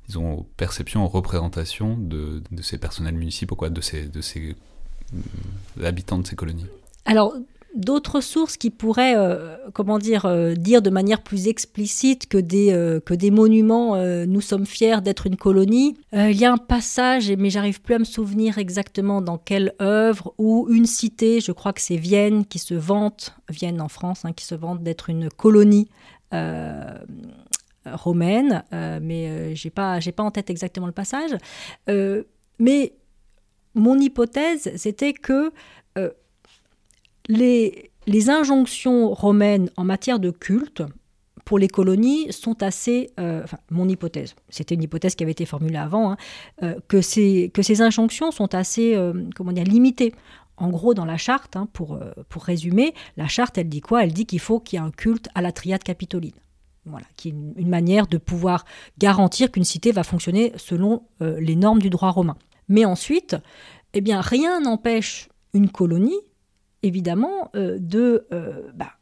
disons, 0.08 0.34
aux 0.34 0.44
perceptions, 0.58 1.04
aux 1.04 1.10
représentations 1.10 1.98
de, 1.98 2.44
de 2.52 2.62
ces 2.62 2.78
personnels 2.78 3.16
municipaux, 3.16 3.56
quoi, 3.56 3.72
de 3.72 3.82
ces, 3.82 4.08
de 4.08 4.22
ces 4.22 4.56
euh, 5.16 5.86
habitants 5.86 6.20
de 6.20 6.28
ces 6.28 6.36
colonies? 6.36 6.68
Alors, 7.06 7.34
d'autres 7.76 8.22
sources 8.22 8.58
qui 8.58 8.70
pourraient, 8.70 9.16
euh, 9.16 9.56
comment 9.74 9.98
dire, 9.98 10.26
euh, 10.26 10.54
dire 10.54 10.82
de 10.82 10.90
manière 10.90 11.22
plus 11.22 11.48
explicite 11.48 12.28
que 12.28 12.38
des, 12.38 12.72
euh, 12.72 13.00
que 13.00 13.14
des 13.14 13.32
monuments, 13.32 13.96
nous 14.26 14.42
sommes 14.42 14.66
fiers 14.66 15.02
d'être 15.02 15.28
une 15.28 15.38
colonie. 15.38 15.96
il 16.14 16.38
y 16.38 16.46
a 16.46 16.52
un 16.52 16.58
passage, 16.58 17.32
mais 17.38 17.50
j'arrive 17.50 17.82
plus 17.82 17.96
à 17.96 18.00
me 18.00 18.04
souvenir 18.04 18.58
exactement 18.58 19.22
dans 19.22 19.38
quelle 19.38 19.74
œuvre, 19.82 20.34
où 20.38 20.68
une 20.70 20.86
cité, 20.86 21.40
je 21.40 21.52
crois 21.52 21.74
que 21.74 21.82
c'est 21.82 21.98
Vienne, 21.98 22.46
qui 22.46 22.60
se 22.60 22.74
vante, 22.74 23.36
Vienne 23.50 23.82
en 23.82 23.88
France, 23.88 24.26
hein, 24.26 24.34
qui 24.34 24.46
se 24.46 24.56
vante 24.56 24.84
d'être 24.84 25.10
une 25.10 25.30
colonie 25.30 25.90
romaine, 27.86 28.64
mais 28.72 29.56
j'ai 29.56 29.70
pas, 29.70 30.00
j'ai 30.00 30.12
pas 30.12 30.24
en 30.24 30.32
tête 30.32 30.50
exactement 30.50 30.88
le 30.88 30.94
passage. 30.94 31.32
mais 32.60 32.94
mon 33.74 33.98
hypothèse, 33.98 34.72
c'était 34.76 35.14
que 35.14 35.52
les, 37.32 38.30
injonctions 38.30 39.14
romaines 39.14 39.70
en 39.78 39.84
matière 39.84 40.20
de 40.20 40.32
culte 40.32 40.84
pour 41.46 41.58
les 41.58 41.68
colonies 41.68 42.32
sont 42.32 42.62
assez, 42.62 43.12
euh, 43.20 43.44
enfin, 43.44 43.58
mon 43.70 43.88
hypothèse, 43.88 44.36
c'était 44.50 44.76
une 44.76 44.84
hypothèse 44.84 45.16
qui 45.16 45.24
avait 45.24 45.32
été 45.32 45.46
formulée 45.46 45.78
avant, 45.78 46.12
hein, 46.12 46.18
euh, 46.64 46.76
que, 46.88 47.02
ces, 47.02 47.82
injonctions 47.82 48.32
sont 48.32 48.54
assez, 48.54 48.96
euh, 48.96 49.14
comment 49.36 49.52
dire, 49.52 49.64
limitées. 49.64 50.14
En 50.58 50.70
gros, 50.70 50.94
dans 50.94 51.06
la 51.06 51.18
charte, 51.18 51.56
hein, 51.56 51.68
pour, 51.74 52.00
pour 52.30 52.44
résumer, 52.44 52.94
la 53.18 53.28
charte, 53.28 53.58
elle 53.58 53.70
dit 53.70 53.82
quoi? 53.82 54.04
Elle 54.04 54.14
dit 54.14 54.28
qu'il 54.28 54.40
faut 54.40 54.60
qu'il 54.60 54.78
y 54.78 54.82
ait 54.82 54.86
un 54.86 54.92
culte 54.92 55.28
à 55.34 55.42
la 55.42 55.52
triade 55.52 55.82
capitoline. 55.82 56.36
Voilà, 56.86 57.06
qui 57.16 57.30
est 57.30 57.32
une, 57.32 57.70
manière 57.70 58.06
de 58.06 58.18
pouvoir 58.18 58.66
garantir 59.00 59.52
qu'une 59.52 59.64
cité 59.64 59.92
va 59.92 60.04
fonctionner 60.04 60.54
selon 60.58 61.04
les 61.20 61.56
normes 61.56 61.80
du 61.80 61.90
droit 61.90 62.12
romain. 62.12 62.36
Mais 62.70 62.86
ensuite, 62.86 63.36
eh 63.94 64.02
bien, 64.02 64.22
rien 64.22 64.62
n'empêche 64.62 65.30
une 65.54 65.70
colonie 65.70 66.20
évidemment 66.84 67.52
euh, 67.56 67.78
de, 67.80 68.28
euh, 68.34 68.72
bah, 68.74 68.94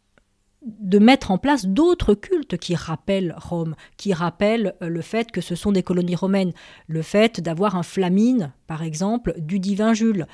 de 0.62 1.00
mettre 1.00 1.32
en 1.32 1.38
place 1.38 1.66
d'autres 1.66 2.14
cultes 2.14 2.58
qui 2.58 2.76
rappellent 2.76 3.36
Rome, 3.38 3.76
qui 3.98 4.14
rappellent 4.14 4.76
euh, 4.82 4.90
le 4.90 5.02
fait 5.02 5.32
que 5.32 5.42
ce 5.42 5.56
sont 5.56 5.72
des 5.72 5.84
colonies 5.84 6.16
romaines, 6.16 6.54
le 6.88 7.02
fait 7.02 7.40
d'avoir 7.40 7.76
un 7.76 7.84
flamine, 7.84 8.52
par 8.68 8.84
exemple, 8.84 9.34
du 9.38 9.60
divin 9.60 9.94
Jules. 9.94 10.28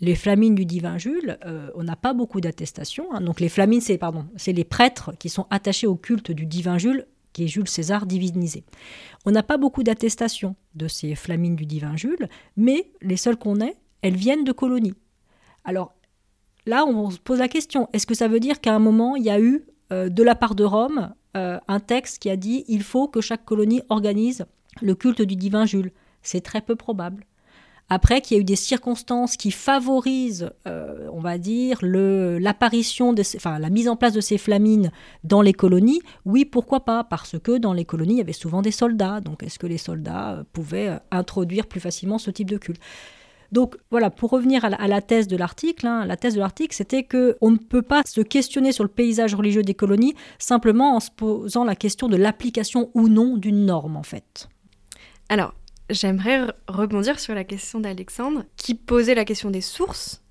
Les 0.00 0.14
flamines 0.14 0.54
du 0.54 0.66
divin 0.66 0.98
Jules, 0.98 1.38
on 1.74 1.82
n'a 1.82 1.96
pas 1.96 2.12
beaucoup 2.12 2.42
d'attestations. 2.42 3.06
Hein. 3.14 3.22
Donc 3.22 3.40
les 3.40 3.48
flamines, 3.48 3.80
c'est 3.80 3.96
pardon, 3.96 4.26
c'est 4.36 4.52
les 4.52 4.64
prêtres 4.64 5.12
qui 5.18 5.30
sont 5.30 5.46
attachés 5.48 5.86
au 5.86 5.96
culte 5.96 6.30
du 6.32 6.44
divin 6.44 6.76
Jules, 6.76 7.06
qui 7.32 7.44
est 7.44 7.48
Jules 7.48 7.66
César 7.66 8.04
divinisé. 8.04 8.64
On 9.24 9.30
n'a 9.30 9.42
pas 9.42 9.56
beaucoup 9.56 9.82
d'attestations 9.82 10.54
de 10.74 10.86
ces 10.86 11.14
flamines 11.14 11.56
du 11.56 11.64
divin 11.64 11.96
Jules, 11.96 12.28
mais 12.58 12.90
les 13.00 13.16
seules 13.16 13.38
qu'on 13.38 13.62
ait, 13.62 13.76
elles 14.02 14.16
viennent 14.16 14.44
de 14.44 14.52
colonies. 14.52 14.92
Alors 15.64 15.95
Là, 16.66 16.84
on 16.84 17.10
se 17.10 17.18
pose 17.18 17.38
la 17.38 17.48
question, 17.48 17.88
est-ce 17.92 18.06
que 18.06 18.14
ça 18.14 18.26
veut 18.26 18.40
dire 18.40 18.60
qu'à 18.60 18.74
un 18.74 18.80
moment, 18.80 19.14
il 19.14 19.22
y 19.22 19.30
a 19.30 19.40
eu, 19.40 19.64
euh, 19.92 20.08
de 20.08 20.22
la 20.24 20.34
part 20.34 20.56
de 20.56 20.64
Rome, 20.64 21.14
euh, 21.36 21.58
un 21.68 21.78
texte 21.80 22.18
qui 22.18 22.28
a 22.28 22.36
dit 22.36 22.64
il 22.66 22.82
faut 22.82 23.06
que 23.06 23.20
chaque 23.20 23.44
colonie 23.44 23.82
organise 23.88 24.46
le 24.82 24.94
culte 24.96 25.22
du 25.22 25.36
divin 25.36 25.64
Jules 25.64 25.92
C'est 26.22 26.40
très 26.40 26.60
peu 26.60 26.74
probable. 26.74 27.24
après 27.88 28.20
qu'il 28.20 28.36
y 28.36 28.38
a 28.38 28.40
eu 28.40 28.44
des 28.44 28.56
circonstances 28.56 29.36
qui 29.36 29.52
favorisent, 29.52 30.50
euh, 30.66 31.08
on 31.12 31.20
va 31.20 31.38
dire, 31.38 31.78
la 31.82 32.52
mise 33.70 33.88
en 33.88 33.94
place 33.94 34.12
de 34.12 34.20
ces 34.20 34.38
flamines 34.38 34.90
dans 35.22 35.40
les 35.40 35.52
colonies, 35.52 36.00
oui, 36.24 36.44
pourquoi 36.44 36.84
pas 36.84 37.04
Parce 37.04 37.38
que 37.38 37.58
dans 37.58 37.72
les 37.72 37.84
colonies, 37.84 38.14
il 38.14 38.18
y 38.18 38.22
avait 38.22 38.32
souvent 38.32 38.60
des 38.60 38.72
soldats. 38.72 39.20
Donc 39.20 39.44
est-ce 39.44 39.60
que 39.60 39.68
les 39.68 39.78
soldats 39.78 40.44
pouvaient 40.52 40.98
introduire 41.12 41.68
plus 41.68 41.78
facilement 41.78 42.18
ce 42.18 42.32
type 42.32 42.50
de 42.50 42.58
culte? 42.58 42.80
Donc 43.52 43.76
voilà, 43.90 44.10
pour 44.10 44.30
revenir 44.30 44.64
à 44.64 44.88
la, 44.88 45.00
thèse 45.00 45.28
de 45.28 45.36
l'article, 45.36 45.86
hein, 45.86 46.04
la 46.04 46.16
thèse 46.16 46.34
de 46.34 46.40
l'article, 46.40 46.74
c'était 46.74 47.02
que 47.02 47.36
on 47.40 47.50
ne 47.50 47.56
peut 47.56 47.82
pas 47.82 48.02
se 48.06 48.20
questionner 48.20 48.72
sur 48.72 48.84
le 48.84 48.90
paysage 48.90 49.34
religieux 49.34 49.62
des 49.62 49.74
colonies 49.74 50.14
simplement 50.38 50.96
en 50.96 51.00
se 51.00 51.10
posant 51.10 51.64
la 51.64 51.76
question 51.76 52.08
de 52.08 52.16
l'application 52.16 52.90
ou 52.94 53.08
non 53.08 53.36
d'une 53.36 53.64
norme, 53.66 53.96
en 53.96 54.02
fait. 54.02 54.48
Alors, 55.28 55.54
j'aimerais 55.90 56.46
rebondir 56.68 57.20
sur 57.20 57.34
la 57.34 57.44
question 57.44 57.80
d'Alexandre, 57.80 58.44
qui 58.56 58.74
posait 58.74 59.14
la 59.14 59.24
question 59.24 59.50
des 59.50 59.60
sources 59.60 60.22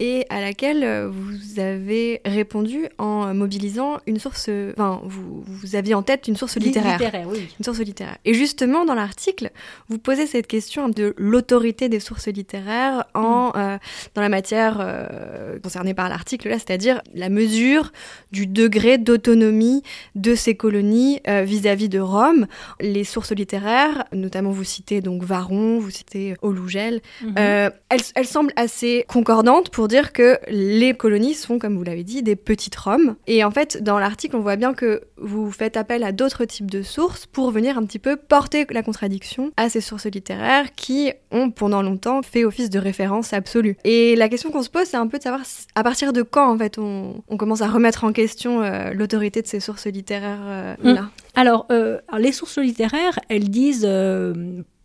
et 0.00 0.26
à 0.28 0.40
laquelle 0.40 0.84
euh, 0.84 1.10
vous 1.10 1.58
avez 1.58 2.20
répondu 2.24 2.86
en 2.98 3.34
mobilisant 3.34 3.98
une 4.06 4.18
source, 4.18 4.48
enfin, 4.76 5.00
vous, 5.04 5.42
vous 5.44 5.74
aviez 5.74 5.94
en 5.94 6.02
tête 6.02 6.28
une 6.28 6.36
source 6.36 6.56
littéraire. 6.56 7.00
oui. 7.28 7.48
Une 7.58 7.64
source 7.64 7.80
littéraire. 7.80 8.16
Et 8.24 8.34
justement, 8.34 8.84
dans 8.84 8.94
l'article, 8.94 9.50
vous 9.88 9.98
posez 9.98 10.26
cette 10.26 10.46
question 10.46 10.88
de 10.88 11.14
l'autorité 11.16 11.88
des 11.88 11.98
sources 11.98 12.28
littéraires 12.28 13.04
en, 13.14 13.48
mm. 13.48 13.52
euh, 13.56 13.78
dans 14.14 14.22
la 14.22 14.28
matière 14.28 14.78
euh, 14.80 15.58
concernée 15.58 15.94
par 15.94 16.08
l'article, 16.08 16.48
là, 16.48 16.58
c'est-à-dire 16.58 17.02
la 17.14 17.28
mesure 17.28 17.92
du 18.30 18.46
degré 18.46 18.98
d'autonomie 18.98 19.82
de 20.14 20.34
ces 20.34 20.54
colonies 20.54 21.20
vis-à-vis 21.26 21.88
de 21.88 21.98
Rome. 21.98 22.46
Les 22.80 23.04
sources 23.04 23.32
littéraires, 23.32 24.04
notamment 24.12 24.50
vous 24.50 24.64
citez 24.64 25.00
donc 25.00 25.22
Varon, 25.22 25.78
vous 25.78 25.90
citez 25.90 26.36
Olougel, 26.42 27.00
mm-hmm. 27.22 27.72
elles, 27.88 28.00
elles 28.14 28.26
semblent 28.26 28.52
assez 28.56 29.04
concordantes 29.08 29.70
pour 29.70 29.87
dire 29.88 30.12
que 30.12 30.38
les 30.48 30.94
colonies 30.94 31.34
sont, 31.34 31.58
comme 31.58 31.76
vous 31.76 31.82
l'avez 31.82 32.04
dit, 32.04 32.22
des 32.22 32.36
petites 32.36 32.76
Roms. 32.76 33.16
Et 33.26 33.42
en 33.42 33.50
fait, 33.50 33.82
dans 33.82 33.98
l'article, 33.98 34.36
on 34.36 34.40
voit 34.40 34.56
bien 34.56 34.74
que 34.74 35.02
vous 35.16 35.50
faites 35.50 35.76
appel 35.76 36.04
à 36.04 36.12
d'autres 36.12 36.44
types 36.44 36.70
de 36.70 36.82
sources 36.82 37.26
pour 37.26 37.50
venir 37.50 37.76
un 37.78 37.84
petit 37.84 37.98
peu 37.98 38.16
porter 38.16 38.66
la 38.70 38.82
contradiction 38.82 39.50
à 39.56 39.68
ces 39.68 39.80
sources 39.80 40.06
littéraires 40.06 40.72
qui 40.76 41.12
ont 41.30 41.50
pendant 41.50 41.82
longtemps 41.82 42.22
fait 42.22 42.44
office 42.44 42.70
de 42.70 42.78
référence 42.78 43.32
absolue. 43.32 43.76
Et 43.84 44.16
la 44.16 44.28
question 44.28 44.50
qu'on 44.50 44.62
se 44.62 44.70
pose, 44.70 44.84
c'est 44.84 44.96
un 44.96 45.06
peu 45.06 45.18
de 45.18 45.22
savoir 45.22 45.42
à 45.74 45.82
partir 45.82 46.12
de 46.12 46.22
quand, 46.22 46.52
en 46.52 46.58
fait, 46.58 46.78
on, 46.78 47.22
commence 47.38 47.62
à 47.62 47.68
remettre 47.68 48.04
en 48.04 48.12
question 48.12 48.62
euh, 48.62 48.92
l'autorité 48.92 49.42
de 49.42 49.46
ces 49.46 49.60
sources 49.60 49.86
littéraires 49.86 50.42
euh. 50.42 50.74
Hum. 50.84 51.08
Alors, 51.34 51.66
euh, 51.70 51.98
les 52.18 52.32
sources 52.32 52.58
littéraires, 52.58 53.18
elles 53.28 53.48
disent 53.48 53.88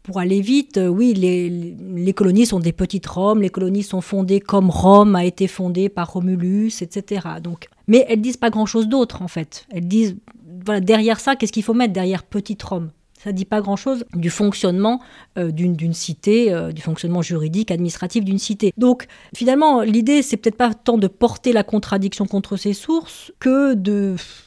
pour 0.03 0.19
aller 0.19 0.41
vite, 0.41 0.77
euh, 0.77 0.87
oui, 0.87 1.13
les, 1.13 2.13
colonies 2.13 2.45
sont 2.45 2.59
des 2.59 2.73
petites 2.73 3.07
Roms, 3.07 3.41
les 3.41 3.49
colonies 3.49 3.83
sont 3.83 4.01
fondées 4.01 4.41
comme 4.41 4.69
Rome 4.69 5.15
a 5.15 5.23
été 5.23 5.47
fondée 5.47 5.87
par 5.89 6.11
Romulus, 6.11 6.81
etc. 6.81 7.27
Donc, 7.41 7.67
mais 7.87 8.05
elles 8.09 8.21
disent 8.21 8.37
pas 8.37 8.49
grand-chose 8.49 8.87
d'autre 8.87 9.21
en 9.21 9.29
fait. 9.29 9.65
Elles 9.71 9.87
disent, 9.87 10.17
voilà, 10.65 10.81
derrière 10.81 11.19
ça, 11.19 11.35
qu'est-ce 11.35 11.53
qu'il 11.53 11.63
faut 11.63 11.73
mettre 11.73 11.93
derrière 11.93 12.23
petite 12.23 12.61
Rome 12.61 12.91
ça 13.23 13.31
ne 13.31 13.35
dit 13.35 13.45
pas 13.45 13.61
grand-chose 13.61 14.05
du 14.13 14.29
fonctionnement 14.29 14.99
euh, 15.37 15.51
d'une 15.51 15.93
cité, 15.93 16.53
euh, 16.53 16.71
du 16.71 16.81
fonctionnement 16.81 17.21
juridique, 17.21 17.71
administratif 17.71 18.25
d'une 18.25 18.37
cité. 18.37 18.73
Donc 18.77 19.05
finalement, 19.33 19.81
l'idée, 19.81 20.21
c'est 20.21 20.35
peut-être 20.37 20.57
pas 20.57 20.73
tant 20.73 20.97
de 20.97 21.07
porter 21.07 21.53
la 21.53 21.63
contradiction 21.63 22.25
contre 22.25 22.57
ces 22.57 22.73
sources 22.73 23.31
que 23.39 23.75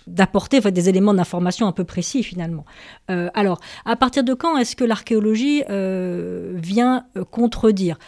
d'apporter 0.07 0.61
des 0.61 0.89
éléments 0.89 1.15
d'information 1.15 1.67
un 1.67 1.73
peu 1.73 1.85
précis 1.85 2.23
finalement. 2.23 2.65
Euh, 3.11 3.31
alors, 3.35 3.61
à 3.85 3.97
partir 3.97 4.25
de 4.25 4.35
quand 4.35 4.59
est-ce 4.59 4.77
que 4.77 4.85
l'archéologie 4.85 5.63
vient 5.69 7.07
contredire? 7.31 7.99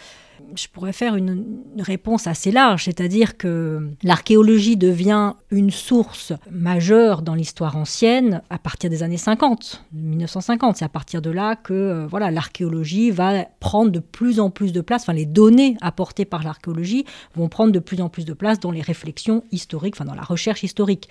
Je 0.54 0.68
pourrais 0.68 0.92
faire 0.92 1.16
une, 1.16 1.62
réponse 1.78 2.26
assez 2.26 2.50
large, 2.50 2.84
c'est-à-dire 2.84 3.36
que 3.36 3.90
l'archéologie 4.02 4.76
devient 4.76 5.34
une 5.50 5.70
source 5.70 6.32
majeure 6.50 7.22
dans 7.22 7.34
l'histoire 7.34 7.76
ancienne 7.76 8.42
à 8.50 8.58
partir 8.58 8.90
des 8.90 9.02
années 9.02 9.16
50, 9.16 9.84
1950. 9.92 10.76
C'est 10.76 10.84
à 10.84 10.88
partir 10.88 11.22
de 11.22 11.30
là 11.30 11.56
que 11.56 11.72
euh, 11.72 12.06
voilà, 12.06 12.30
l'archéologie 12.30 13.10
va 13.10 13.44
prendre 13.60 13.90
de 13.90 14.00
plus 14.00 14.40
en 14.40 14.50
plus 14.50 14.72
de 14.72 14.80
place, 14.80 15.02
enfin 15.02 15.12
les 15.12 15.26
données 15.26 15.76
apportées 15.80 16.24
par 16.24 16.42
l'archéologie 16.42 17.04
vont 17.34 17.48
prendre 17.48 17.72
de 17.72 17.78
plus 17.78 18.00
en 18.00 18.08
plus 18.08 18.24
de 18.24 18.32
place 18.32 18.58
dans 18.58 18.70
les 18.70 18.82
réflexions 18.82 19.44
historiques, 19.52 19.94
enfin 19.96 20.04
dans 20.04 20.14
la 20.14 20.22
recherche 20.22 20.62
historique. 20.62 21.08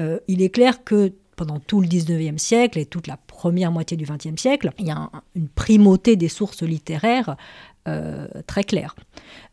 Euh, 0.00 0.18
il 0.26 0.42
est 0.42 0.50
clair 0.50 0.84
que 0.84 1.12
pendant 1.38 1.60
tout 1.60 1.80
le 1.80 1.86
19e 1.86 2.36
siècle 2.36 2.78
et 2.78 2.84
toute 2.84 3.06
la 3.06 3.16
première 3.16 3.70
moitié 3.70 3.96
du 3.96 4.04
20e 4.04 4.36
siècle, 4.36 4.72
il 4.78 4.86
y 4.86 4.90
a 4.90 5.08
une 5.36 5.48
primauté 5.48 6.16
des 6.16 6.28
sources 6.28 6.62
littéraires 6.62 7.36
très 8.46 8.64
clair. 8.64 8.94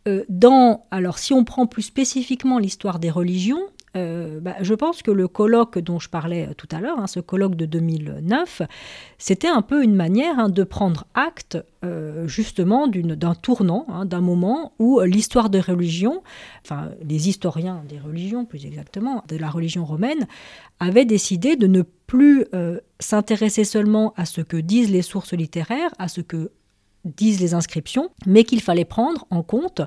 Euh, 0.08 0.24
dans, 0.30 0.86
alors 0.92 1.18
si 1.18 1.34
on 1.34 1.44
prend 1.44 1.66
plus 1.66 1.82
spécifiquement 1.82 2.60
l'histoire 2.60 3.00
des 3.00 3.10
religions, 3.10 3.62
euh, 3.98 4.40
bah, 4.40 4.56
je 4.62 4.74
pense 4.74 5.02
que 5.02 5.10
le 5.10 5.28
colloque 5.28 5.80
dont 5.80 6.00
je 6.00 6.10
parlais 6.10 6.50
tout 6.58 6.68
à 6.72 6.80
l'heure, 6.80 7.00
hein, 7.00 7.08
ce 7.08 7.20
colloque 7.20 7.56
de 7.56 7.66
2009, 7.66 8.62
c'était 9.18 9.48
un 9.48 9.64
peu 9.64 9.84
une 9.84 9.96
manière 9.96 10.38
hein, 10.38 10.50
de 10.50 10.64
prendre 10.64 11.06
acte 11.14 11.58
justement 12.26 12.88
d'un 12.88 13.36
tournant, 13.36 13.86
hein, 13.90 14.06
d'un 14.06 14.20
moment 14.20 14.74
où 14.80 15.02
l'histoire 15.02 15.52
des 15.52 15.60
religions, 15.60 16.24
enfin 16.66 16.90
les 17.08 17.30
historiens 17.30 17.84
des 17.88 18.00
religions 18.00 18.44
plus 18.44 18.66
exactement, 18.66 19.24
de 19.28 19.38
la 19.38 19.52
religion 19.52 19.86
romaine, 19.86 20.26
avaient 20.80 21.06
décidé 21.06 21.56
de 21.58 21.68
ne 21.68 21.84
plus 21.84 22.46
s'intéresser 23.00 23.66
seulement 23.66 24.16
à 24.18 24.26
ce 24.26 24.42
que 24.42 24.58
disent 24.58 24.90
les 24.90 25.04
sources 25.04 25.34
littéraires, 25.34 25.94
à 26.00 26.08
ce 26.08 26.22
que 26.22 26.50
disent 27.06 27.40
les 27.40 27.54
inscriptions, 27.54 28.10
mais 28.26 28.44
qu'il 28.44 28.62
fallait 28.62 28.86
prendre 28.86 29.26
en 29.30 29.44
compte 29.44 29.82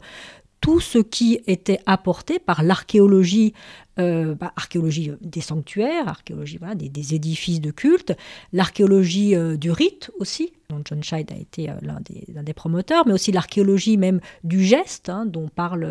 tout 0.60 0.80
ce 0.80 0.98
qui 0.98 1.40
était 1.46 1.80
apporté 1.86 2.38
par 2.38 2.62
l'archéologie, 2.62 3.54
euh, 3.98 4.34
bah, 4.34 4.52
archéologie 4.56 5.12
des 5.20 5.40
sanctuaires, 5.40 6.08
archéologie 6.08 6.58
des, 6.76 7.14
édifices 7.14 7.60
de 7.60 7.70
culte, 7.70 8.16
l'archéologie 8.52 9.36
euh, 9.36 9.56
du 9.56 9.70
rite 9.70 10.10
aussi, 10.18 10.52
dont 10.68 10.80
John 10.84 11.02
Scheid 11.02 11.30
a 11.32 11.36
été 11.36 11.70
euh, 11.70 11.74
l'un 11.82 12.00
des, 12.42 12.52
promoteurs, 12.52 13.06
mais 13.06 13.12
aussi 13.12 13.30
l'archéologie 13.30 13.96
même 13.96 14.20
du 14.42 14.64
geste, 14.64 15.08
hein, 15.08 15.26
dont 15.26 15.48
parle 15.48 15.86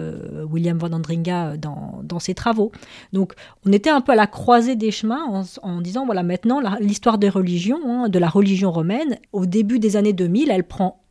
William 0.50 0.78
van 0.78 0.92
Andringa 0.92 1.56
dans, 1.56 2.02
dans, 2.04 2.20
ses 2.20 2.34
travaux. 2.34 2.72
Donc 3.14 3.34
on 3.66 3.72
était 3.72 3.90
un 3.90 4.02
peu 4.02 4.12
à 4.12 4.16
la 4.16 4.28
croisée 4.28 4.76
des 4.76 4.92
chemins 4.92 5.46
en, 5.62 5.82
disant, 5.82 6.06
voilà, 6.06 6.24
maintenant 6.24 6.60
l'histoire 6.80 7.18
des 7.18 7.30
religions, 7.30 7.80
hein, 7.86 8.10
de 8.10 8.20
la 8.20 8.28
religion 8.28 8.72
romaine, 8.72 9.18
au 9.32 9.46
début 9.46 9.80
des 9.80 9.96
années 9.96 10.14
2000, 10.14 10.52
elle 10.52 10.66
prend 10.66 11.07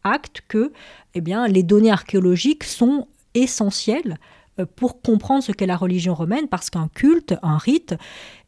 que 0.48 0.72
eh 1.14 1.20
bien, 1.20 1.46
les 1.46 1.62
données 1.62 1.90
archéologiques 1.90 2.64
sont 2.64 3.08
essentielles 3.34 4.18
euh, 4.58 4.66
pour 4.76 5.02
comprendre 5.02 5.42
ce 5.42 5.52
qu'est 5.52 5.66
la 5.66 5.76
religion 5.76 6.14
romaine, 6.14 6.48
parce 6.48 6.70
qu'un 6.70 6.88
culte, 6.88 7.34
un 7.42 7.58
rite, 7.58 7.94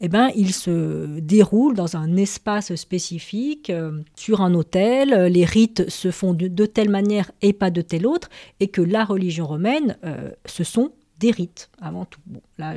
eh 0.01 0.09
ben, 0.09 0.31
il 0.35 0.55
se 0.55 1.19
déroule 1.21 1.75
dans 1.75 1.97
un 1.97 2.17
espace 2.17 2.75
spécifique, 2.75 3.71
euh, 3.71 4.01
sur 4.17 4.41
un 4.41 4.55
autel, 4.55 5.31
les 5.33 5.45
rites 5.45 5.89
se 5.91 6.11
font 6.11 6.35
de, 6.35 6.67
telle 6.67 6.91
manière 6.91 7.31
et 7.43 7.53
pas 7.53 7.71
de 7.71 7.83
telle 7.83 8.07
autre, 8.07 8.29
et 8.61 8.69
que 8.69 8.81
la 8.81 9.05
religion 9.05 9.47
romaine, 9.47 9.97
euh, 10.05 10.31
ce 10.47 10.65
sont 10.65 10.93
des 11.19 11.31
rites 11.31 11.69
avant 11.81 12.05
tout. 12.05 12.21
Bon, 12.27 12.41
là, 12.59 12.77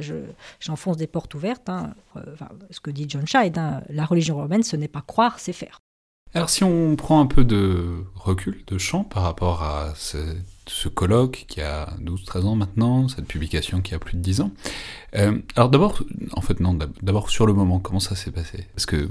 j'enfonce 0.59 0.97
des 0.97 1.07
portes 1.07 1.35
ouvertes. 1.35 1.69
Hein, 1.69 1.93
ce 2.71 2.79
que 2.79 2.89
dit 2.89 3.05
John 3.07 3.27
Scheid, 3.27 3.55
hein, 3.57 3.83
la 3.89 4.05
religion 4.05 4.35
romaine, 4.35 4.63
ce 4.63 4.75
n'est 4.75 4.87
pas 4.87 5.03
croire, 5.05 5.39
c'est 5.39 5.53
faire. 5.53 5.79
Alors 6.33 6.49
si 6.49 6.63
on 6.63 6.95
prend 6.95 7.19
un 7.19 7.25
peu 7.25 7.43
de 7.43 8.05
recul, 8.15 8.63
de 8.67 8.77
champ 8.77 9.03
par 9.03 9.23
rapport 9.23 9.63
à 9.63 9.93
ce, 9.95 10.17
colloque 10.87 11.45
qui 11.49 11.59
a 11.59 11.89
12-13 12.01 12.43
ans 12.45 12.55
maintenant, 12.55 13.07
cette 13.09 13.25
publication 13.25 13.81
qui 13.81 13.93
a 13.93 13.99
plus 13.99 14.15
de 14.15 14.21
10 14.21 14.41
ans, 14.41 14.51
euh, 15.15 15.37
alors 15.57 15.69
d'abord, 15.69 16.01
en 16.33 16.41
fait 16.41 16.61
non, 16.61 16.77
d'abord 17.01 17.29
sur 17.29 17.45
le 17.45 17.53
moment, 17.53 17.79
comment 17.79 17.99
ça 17.99 18.15
s'est 18.15 18.31
passé? 18.31 18.65
Parce 18.73 18.85
que 18.85 19.09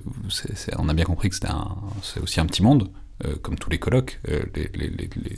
on 0.79 0.89
a 0.89 0.95
bien 0.95 1.05
compris 1.05 1.29
que 1.29 1.37
c'est 1.37 2.21
aussi 2.21 2.41
un 2.41 2.47
petit 2.47 2.63
monde, 2.63 2.91
euh, 3.27 3.35
comme 3.43 3.59
tous 3.59 3.69
les 3.69 3.79
colloques, 3.79 4.19
euh, 4.31 4.41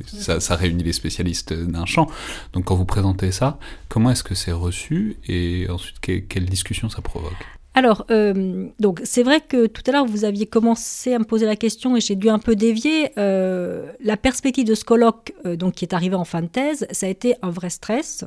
ça, 0.07 0.39
ça, 0.39 0.55
réunit 0.55 0.85
les 0.85 0.93
spécialistes 0.93 1.53
d'un 1.53 1.87
champ. 1.87 2.09
Donc 2.53 2.67
quand 2.67 2.77
vous 2.77 2.85
présentez 2.85 3.33
ça, 3.33 3.59
comment 3.89 4.13
est-ce 4.13 4.23
que 4.23 4.37
c'est 4.37 4.53
reçu? 4.53 5.17
Et 5.27 5.67
ensuite 5.69 5.99
quelle 6.01 6.47
discussion 6.47 6.89
ça 6.89 7.03
provoque? 7.03 7.45
Alors, 7.75 8.05
euh, 8.11 8.69
donc 8.81 9.01
c'est 9.05 9.23
vrai 9.23 9.41
que 9.41 9.67
tout 9.67 9.83
à 9.87 9.93
l'heure 9.93 10.05
vous 10.05 10.25
aviez 10.25 10.47
commencé 10.47 11.15
à 11.15 11.19
me 11.19 11.25
poser 11.25 11.47
la 11.47 11.57
question 11.57 11.97
et 11.97 12.01
j'ai 12.01 12.17
dû 12.17 12.29
un 12.29 12.39
peu 12.39 12.55
dévier. 12.55 13.13
Euh, 13.19 13.91
la 14.05 14.17
perspective 14.17 14.67
de 14.67 14.75
ce 14.75 14.85
colloque, 14.85 15.33
euh, 15.47 15.57
donc 15.57 15.75
qui 15.75 15.85
est 15.85 15.95
arrivé 15.95 16.15
en 16.15 16.25
fin 16.25 16.43
de 16.43 16.49
thèse, 16.49 16.87
ça 16.91 17.07
a 17.07 17.09
été 17.09 17.35
un 17.43 17.51
vrai 17.51 17.71
stress 17.71 18.25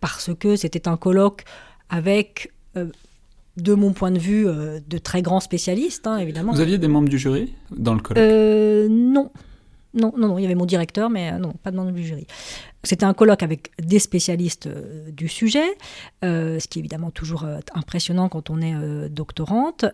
parce 0.00 0.30
que 0.40 0.56
c'était 0.56 0.88
un 0.88 0.96
colloque 0.96 1.44
avec, 1.90 2.50
de 2.74 3.74
mon 3.74 3.92
point 3.92 4.10
de 4.10 4.18
vue, 4.18 4.46
de 4.46 4.98
très 4.98 5.20
grands 5.20 5.40
spécialistes, 5.40 6.06
hein, 6.06 6.16
évidemment. 6.16 6.52
Vous 6.52 6.60
aviez 6.62 6.78
des 6.78 6.88
membres 6.88 7.10
du 7.10 7.18
jury 7.18 7.52
dans 7.70 7.92
le 7.92 8.00
colloque? 8.00 8.88
Non. 8.90 9.30
Non, 9.94 10.12
non, 10.16 10.28
non, 10.28 10.38
il 10.38 10.42
y 10.42 10.44
avait 10.46 10.54
mon 10.54 10.66
directeur, 10.66 11.10
mais 11.10 11.38
non, 11.38 11.52
pas 11.62 11.70
de 11.70 11.76
membre 11.76 11.90
du 11.90 12.04
jury. 12.04 12.26
C'était 12.84 13.04
un 13.04 13.14
colloque 13.14 13.42
avec 13.42 13.70
des 13.80 13.98
spécialistes 13.98 14.66
euh, 14.66 15.10
du 15.10 15.28
sujet, 15.28 15.76
euh, 16.24 16.58
ce 16.58 16.66
qui 16.66 16.78
est 16.78 16.80
évidemment 16.80 17.10
toujours 17.10 17.44
euh, 17.44 17.58
impressionnant 17.74 18.28
quand 18.28 18.50
on 18.50 18.60
est 18.60 19.08
doctorante. 19.08 19.84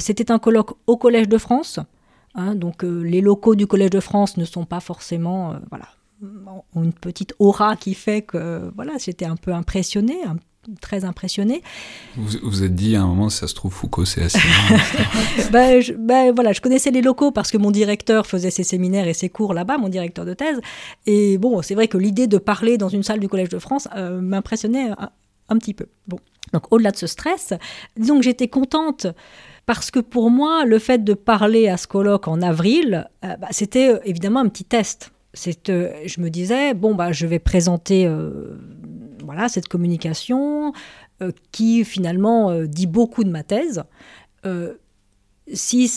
C'était 0.00 0.30
un 0.30 0.38
colloque 0.38 0.72
au 0.86 0.96
Collège 0.96 1.28
de 1.28 1.38
France, 1.38 1.80
Hein. 2.36 2.56
donc 2.56 2.82
les 2.82 3.20
locaux 3.20 3.54
du 3.54 3.68
Collège 3.68 3.90
de 3.90 4.00
France 4.00 4.36
ne 4.36 4.44
sont 4.44 4.64
pas 4.64 4.80
forcément, 4.80 5.54
voilà, 5.70 5.86
ont 6.74 6.82
une 6.82 6.92
petite 6.92 7.32
aura 7.38 7.76
qui 7.76 7.94
fait 7.94 8.22
que 8.22 8.72
voilà, 8.74 8.94
j'étais 8.98 9.24
un 9.24 9.36
peu 9.36 9.52
impressionnée, 9.52 10.18
très 10.80 11.04
impressionnée. 11.04 11.62
Vous 12.16 12.38
vous 12.42 12.62
êtes 12.62 12.74
dit 12.74 12.96
à 12.96 13.02
un 13.02 13.06
moment, 13.06 13.28
ça 13.28 13.46
se 13.46 13.54
trouve, 13.54 13.72
Foucault, 13.72 14.04
c'est 14.04 14.22
assez. 14.22 14.38
ben, 15.52 15.80
je, 15.80 15.92
ben, 15.92 16.32
voilà, 16.34 16.52
je 16.52 16.60
connaissais 16.60 16.90
les 16.90 17.02
locaux 17.02 17.30
parce 17.30 17.50
que 17.50 17.58
mon 17.58 17.70
directeur 17.70 18.26
faisait 18.26 18.50
ses 18.50 18.64
séminaires 18.64 19.08
et 19.08 19.14
ses 19.14 19.28
cours 19.28 19.54
là-bas, 19.54 19.78
mon 19.78 19.88
directeur 19.88 20.24
de 20.24 20.34
thèse. 20.34 20.60
Et 21.06 21.38
bon, 21.38 21.62
c'est 21.62 21.74
vrai 21.74 21.88
que 21.88 21.98
l'idée 21.98 22.26
de 22.26 22.38
parler 22.38 22.78
dans 22.78 22.88
une 22.88 23.02
salle 23.02 23.20
du 23.20 23.28
Collège 23.28 23.48
de 23.48 23.58
France 23.58 23.88
euh, 23.96 24.20
m'impressionnait 24.20 24.90
un, 25.48 25.58
petit 25.58 25.74
peu. 25.74 25.86
Bon, 26.08 26.18
donc 26.52 26.72
au-delà 26.72 26.90
de 26.90 26.96
ce 26.96 27.06
stress, 27.06 27.52
disons 27.96 28.18
que 28.18 28.24
j'étais 28.24 28.48
contente. 28.48 29.06
Parce 29.66 29.90
que 29.90 29.98
pour 30.00 30.30
moi, 30.30 30.66
le 30.66 30.78
fait 30.78 31.02
de 31.02 31.14
parler 31.14 31.68
à 31.68 31.78
ce 31.78 31.86
colloque 31.86 32.28
en 32.28 32.42
avril, 32.42 33.08
euh, 33.24 33.36
bah, 33.36 33.48
c'était 33.50 33.94
euh, 33.94 33.98
évidemment 34.04 34.40
un 34.40 34.48
petit 34.48 34.64
test. 34.64 35.10
je 35.34 36.20
me 36.20 36.28
disais, 36.28 36.74
bon, 36.74 36.94
bah, 36.94 37.12
je 37.12 37.26
vais 37.26 37.38
présenter 37.38 38.06
voilà, 39.34 39.48
cette 39.48 39.68
communication 39.68 40.72
euh, 41.20 41.32
qui 41.50 41.84
finalement 41.84 42.50
euh, 42.50 42.66
dit 42.66 42.86
beaucoup 42.86 43.24
de 43.24 43.30
ma 43.30 43.42
thèse. 43.42 43.82
Euh, 44.46 44.74
si, 45.52 45.90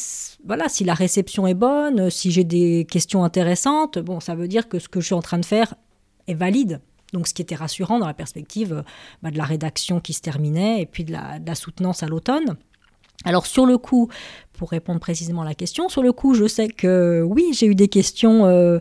voilà, 0.46 0.68
si 0.70 0.84
la 0.84 0.96
réception 0.96 1.46
est 1.46 1.54
bonne, 1.54 2.10
si 2.10 2.32
j'ai 2.32 2.44
des 2.44 2.86
questions 2.90 3.24
intéressantes, 3.24 4.00
bon, 4.00 4.20
ça 4.20 4.36
veut 4.36 4.48
dire 4.48 4.68
que 4.68 4.80
ce 4.80 4.90
que 4.90 5.00
je 5.00 5.06
suis 5.06 5.16
en 5.16 5.22
train 5.22 5.38
de 5.38 5.46
faire 5.46 5.76
est 6.28 6.34
valide. 6.34 6.82
Donc, 7.14 7.28
ce 7.28 7.34
qui 7.34 7.42
était 7.42 7.56
rassurant 7.56 8.00
dans 8.00 8.08
la 8.08 8.14
perspective 8.14 8.84
bah, 9.22 9.32
de 9.32 9.38
la 9.38 9.46
rédaction 9.46 10.02
qui 10.02 10.14
se 10.14 10.22
terminait 10.22 10.82
et 10.82 10.86
puis 10.86 11.06
de 11.06 11.14
la, 11.14 11.56
soutenance 11.56 12.04
à 12.04 12.08
l'automne. 12.08 12.58
Alors, 13.24 13.46
sur 13.46 13.66
le 13.66 13.78
coup, 13.78 14.10
pour 14.54 14.72
répondre 14.72 15.00
précisément 15.00 15.44
à 15.44 15.46
la 15.46 15.56
question, 15.56 15.90
sur 15.90 16.04
le 16.04 16.12
coup, 16.12 16.34
je 16.34 16.48
sais 16.48 16.68
que 16.68 17.24
oui, 17.26 17.52
j'ai 17.54 17.68
eu 17.68 17.76
des 17.76 17.88
questions 17.88 18.80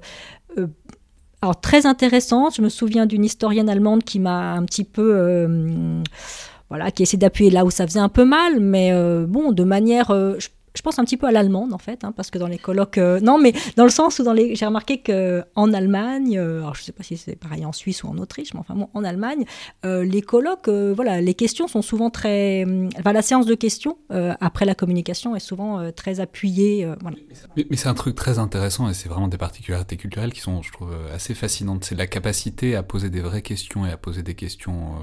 alors 1.42 1.60
très 1.60 1.86
intéressante. 1.86 2.56
Je 2.56 2.62
me 2.62 2.68
souviens 2.68 3.06
d'une 3.06 3.24
historienne 3.24 3.68
allemande 3.68 4.04
qui 4.04 4.18
m'a 4.18 4.52
un 4.52 4.64
petit 4.64 4.84
peu 4.84 5.14
euh, 5.14 6.02
voilà, 6.68 6.90
qui 6.90 7.02
essaie 7.02 7.16
d'appuyer 7.16 7.50
là 7.50 7.64
où 7.64 7.70
ça 7.70 7.86
faisait 7.86 8.00
un 8.00 8.08
peu 8.08 8.24
mal, 8.24 8.60
mais 8.60 8.92
euh, 8.92 9.26
bon, 9.26 9.52
de 9.52 9.64
manière, 9.64 10.10
euh, 10.10 10.36
pense 10.82 10.98
un 10.98 11.04
petit 11.04 11.16
peu 11.16 11.26
à 11.26 11.32
l'allemande 11.32 11.72
en 11.72 11.78
fait, 11.78 12.04
hein, 12.04 12.12
parce 12.12 12.30
que 12.30 12.38
dans 12.38 12.46
les 12.46 12.58
colloques, 12.58 12.98
euh, 12.98 13.20
non, 13.20 13.38
mais 13.38 13.52
dans 13.76 13.84
le 13.84 13.90
sens 13.90 14.18
où 14.18 14.22
dans 14.22 14.32
les, 14.32 14.54
j'ai 14.54 14.66
remarqué 14.66 14.98
que 14.98 15.44
en 15.54 15.72
Allemagne, 15.72 16.38
euh, 16.38 16.60
alors 16.60 16.74
je 16.74 16.82
sais 16.82 16.92
pas 16.92 17.02
si 17.02 17.16
c'est 17.16 17.36
pareil 17.36 17.64
en 17.64 17.72
Suisse 17.72 18.02
ou 18.02 18.08
en 18.08 18.18
Autriche, 18.18 18.54
mais 18.54 18.60
enfin 18.60 18.74
bon, 18.74 18.88
en 18.94 19.04
Allemagne, 19.04 19.44
euh, 19.84 20.04
les 20.04 20.22
colloques, 20.22 20.68
voilà, 20.68 21.20
les 21.20 21.34
questions 21.34 21.68
sont 21.68 21.82
souvent 21.82 22.10
très, 22.10 22.64
enfin 22.98 23.12
la 23.12 23.22
séance 23.22 23.46
de 23.46 23.54
questions 23.54 23.98
après 24.40 24.64
la 24.64 24.74
communication 24.74 25.36
est 25.36 25.40
souvent 25.40 25.90
très 25.92 26.20
appuyée, 26.20 26.88
voilà. 27.00 27.16
Mais, 27.56 27.66
mais 27.70 27.76
c'est 27.76 27.88
un 27.88 27.94
truc 27.94 28.14
très 28.14 28.38
intéressant 28.38 28.88
et 28.88 28.94
c'est 28.94 29.08
vraiment 29.08 29.28
des 29.28 29.38
particularités 29.38 29.96
culturelles 29.96 30.32
qui 30.32 30.40
sont, 30.40 30.62
je 30.62 30.72
trouve, 30.72 30.90
assez 31.12 31.34
fascinantes. 31.34 31.84
C'est 31.84 31.94
la 31.94 32.06
capacité 32.06 32.76
à 32.76 32.82
poser 32.82 33.10
des 33.10 33.20
vraies 33.20 33.42
questions 33.42 33.86
et 33.86 33.90
à 33.90 33.96
poser 33.96 34.22
des 34.22 34.34
questions 34.34 34.94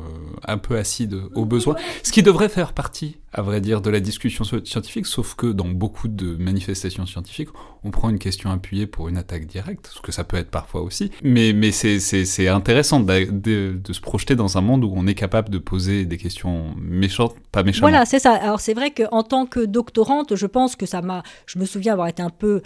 un 0.45 0.57
peu 0.57 0.77
acides 0.77 1.19
au 1.35 1.45
besoin, 1.45 1.75
ce 2.03 2.11
qui 2.11 2.23
devrait 2.23 2.49
faire 2.49 2.73
partie, 2.73 3.17
à 3.31 3.41
vrai 3.41 3.61
dire, 3.61 3.81
de 3.81 3.89
la 3.89 3.99
discussion 3.99 4.43
scientifique, 4.43 5.05
sauf 5.05 5.35
que 5.35 5.47
dans 5.47 5.62
beaucoup 5.65 6.07
de 6.07 6.35
manifestations 6.35 7.05
scientifiques, 7.05 7.49
on 7.83 7.91
prend 7.91 8.09
une 8.09 8.19
question 8.19 8.51
appuyée 8.51 8.87
pour 8.87 9.09
une 9.09 9.17
attaque 9.17 9.45
directe, 9.45 9.91
ce 9.93 10.01
que 10.01 10.11
ça 10.11 10.23
peut 10.23 10.37
être 10.37 10.49
parfois 10.49 10.81
aussi. 10.81 11.11
Mais, 11.23 11.53
mais 11.53 11.71
c'est 11.71 12.47
intéressant 12.47 12.99
de, 12.99 13.71
de, 13.71 13.93
se 13.93 14.01
projeter 14.01 14.35
dans 14.35 14.57
un 14.57 14.61
monde 14.61 14.83
où 14.83 14.93
on 14.95 15.07
est 15.07 15.15
capable 15.15 15.49
de 15.49 15.57
poser 15.57 16.05
des 16.05 16.17
questions 16.17 16.73
méchantes, 16.77 17.35
pas 17.51 17.63
méchantes. 17.63 17.81
Voilà, 17.81 18.05
c'est 18.05 18.19
ça. 18.19 18.33
Alors 18.33 18.59
c'est 18.59 18.73
vrai 18.73 18.91
qu'en 18.91 19.23
tant 19.23 19.45
que 19.45 19.59
doctorante, 19.59 20.35
je 20.35 20.45
pense 20.45 20.75
que 20.75 20.85
ça 20.85 21.01
m'a... 21.01 21.23
Je 21.45 21.59
me 21.59 21.65
souviens 21.65 21.93
avoir 21.93 22.07
été 22.07 22.21
un 22.21 22.29
peu 22.29 22.61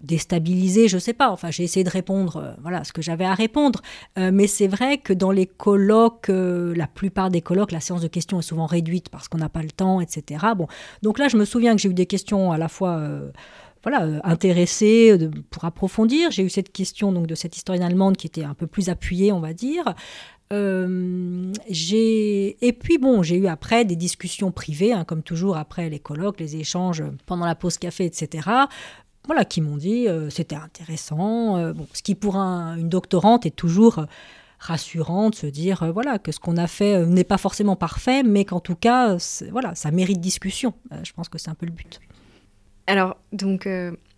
déstabilisé, 0.00 0.88
je 0.88 0.98
sais 0.98 1.12
pas. 1.12 1.30
Enfin, 1.30 1.50
j'ai 1.50 1.64
essayé 1.64 1.84
de 1.84 1.90
répondre, 1.90 2.36
euh, 2.36 2.52
voilà, 2.62 2.84
ce 2.84 2.92
que 2.92 3.02
j'avais 3.02 3.24
à 3.24 3.34
répondre. 3.34 3.80
Euh, 4.18 4.30
mais 4.32 4.46
c'est 4.46 4.68
vrai 4.68 4.98
que 4.98 5.12
dans 5.12 5.30
les 5.30 5.46
colloques, 5.46 6.28
euh, 6.28 6.74
la 6.76 6.86
plupart 6.86 7.30
des 7.30 7.40
colloques, 7.40 7.72
la 7.72 7.80
séance 7.80 8.02
de 8.02 8.08
questions 8.08 8.38
est 8.38 8.42
souvent 8.42 8.66
réduite 8.66 9.08
parce 9.08 9.28
qu'on 9.28 9.38
n'a 9.38 9.48
pas 9.48 9.62
le 9.62 9.70
temps, 9.70 10.00
etc. 10.00 10.46
Bon, 10.56 10.66
donc 11.02 11.18
là, 11.18 11.28
je 11.28 11.36
me 11.36 11.44
souviens 11.44 11.74
que 11.74 11.80
j'ai 11.80 11.88
eu 11.88 11.94
des 11.94 12.06
questions 12.06 12.52
à 12.52 12.58
la 12.58 12.68
fois. 12.68 13.02
voilà, 13.82 14.20
intéressées 14.24 15.16
pour 15.50 15.64
approfondir. 15.64 16.30
J'ai 16.30 16.42
eu 16.42 16.50
cette 16.50 16.72
question 16.72 17.12
donc 17.12 17.26
de 17.26 17.34
cette 17.34 17.56
historienne 17.56 17.84
allemande 17.84 18.16
qui 18.16 18.26
était 18.26 18.44
un 18.44 18.54
peu 18.54 18.66
plus 18.66 18.88
appuyée, 18.88 19.32
on 19.32 19.40
va 19.40 19.52
dire. 19.52 19.94
et 20.50 20.56
puis 22.72 22.98
bon, 22.98 23.22
j'ai 23.22 23.36
eu 23.36 23.46
après 23.46 23.84
des 23.84 23.96
discussions 23.96 24.50
privées, 24.50 24.92
hein, 24.92 25.04
comme 25.04 25.22
toujours 25.22 25.56
après 25.56 25.88
les 25.88 26.00
colloques, 26.00 26.40
les 26.40 26.56
échanges 26.56 27.04
pendant 27.26 27.46
la 27.46 27.54
pause 27.54 27.78
café, 27.78 28.04
etc 28.04 28.66
voilà, 29.26 29.44
qui 29.44 29.60
m'ont 29.60 29.76
dit 29.76 30.08
euh, 30.08 30.30
c'était 30.30 30.56
intéressant. 30.56 31.56
Euh, 31.56 31.72
bon, 31.72 31.86
ce 31.92 32.02
qui 32.02 32.14
pour 32.14 32.36
une 32.36 32.88
doctorante 32.88 33.46
est 33.46 33.54
toujours 33.54 33.98
euh, 33.98 34.04
rassurant 34.58 35.30
de 35.30 35.34
se 35.34 35.46
dire 35.46 35.90
voilà 35.92 36.18
que 36.18 36.32
ce 36.32 36.40
qu'on 36.40 36.56
a 36.56 36.66
fait 36.66 37.04
n'est 37.06 37.24
pas 37.24 37.38
forcément 37.38 37.76
parfait, 37.76 38.22
mais 38.22 38.44
qu'en 38.44 38.60
tout 38.60 38.74
cas 38.74 39.16
voilà 39.50 39.74
ça 39.74 39.90
mérite 39.90 40.18
discussion. 40.18 40.72
je 41.02 41.12
pense 41.12 41.28
que 41.28 41.36
c'est 41.36 41.50
un 41.50 41.54
peu 41.54 41.66
le 41.66 41.72
but. 41.72 42.00
Alors 42.86 43.18
donc 43.32 43.68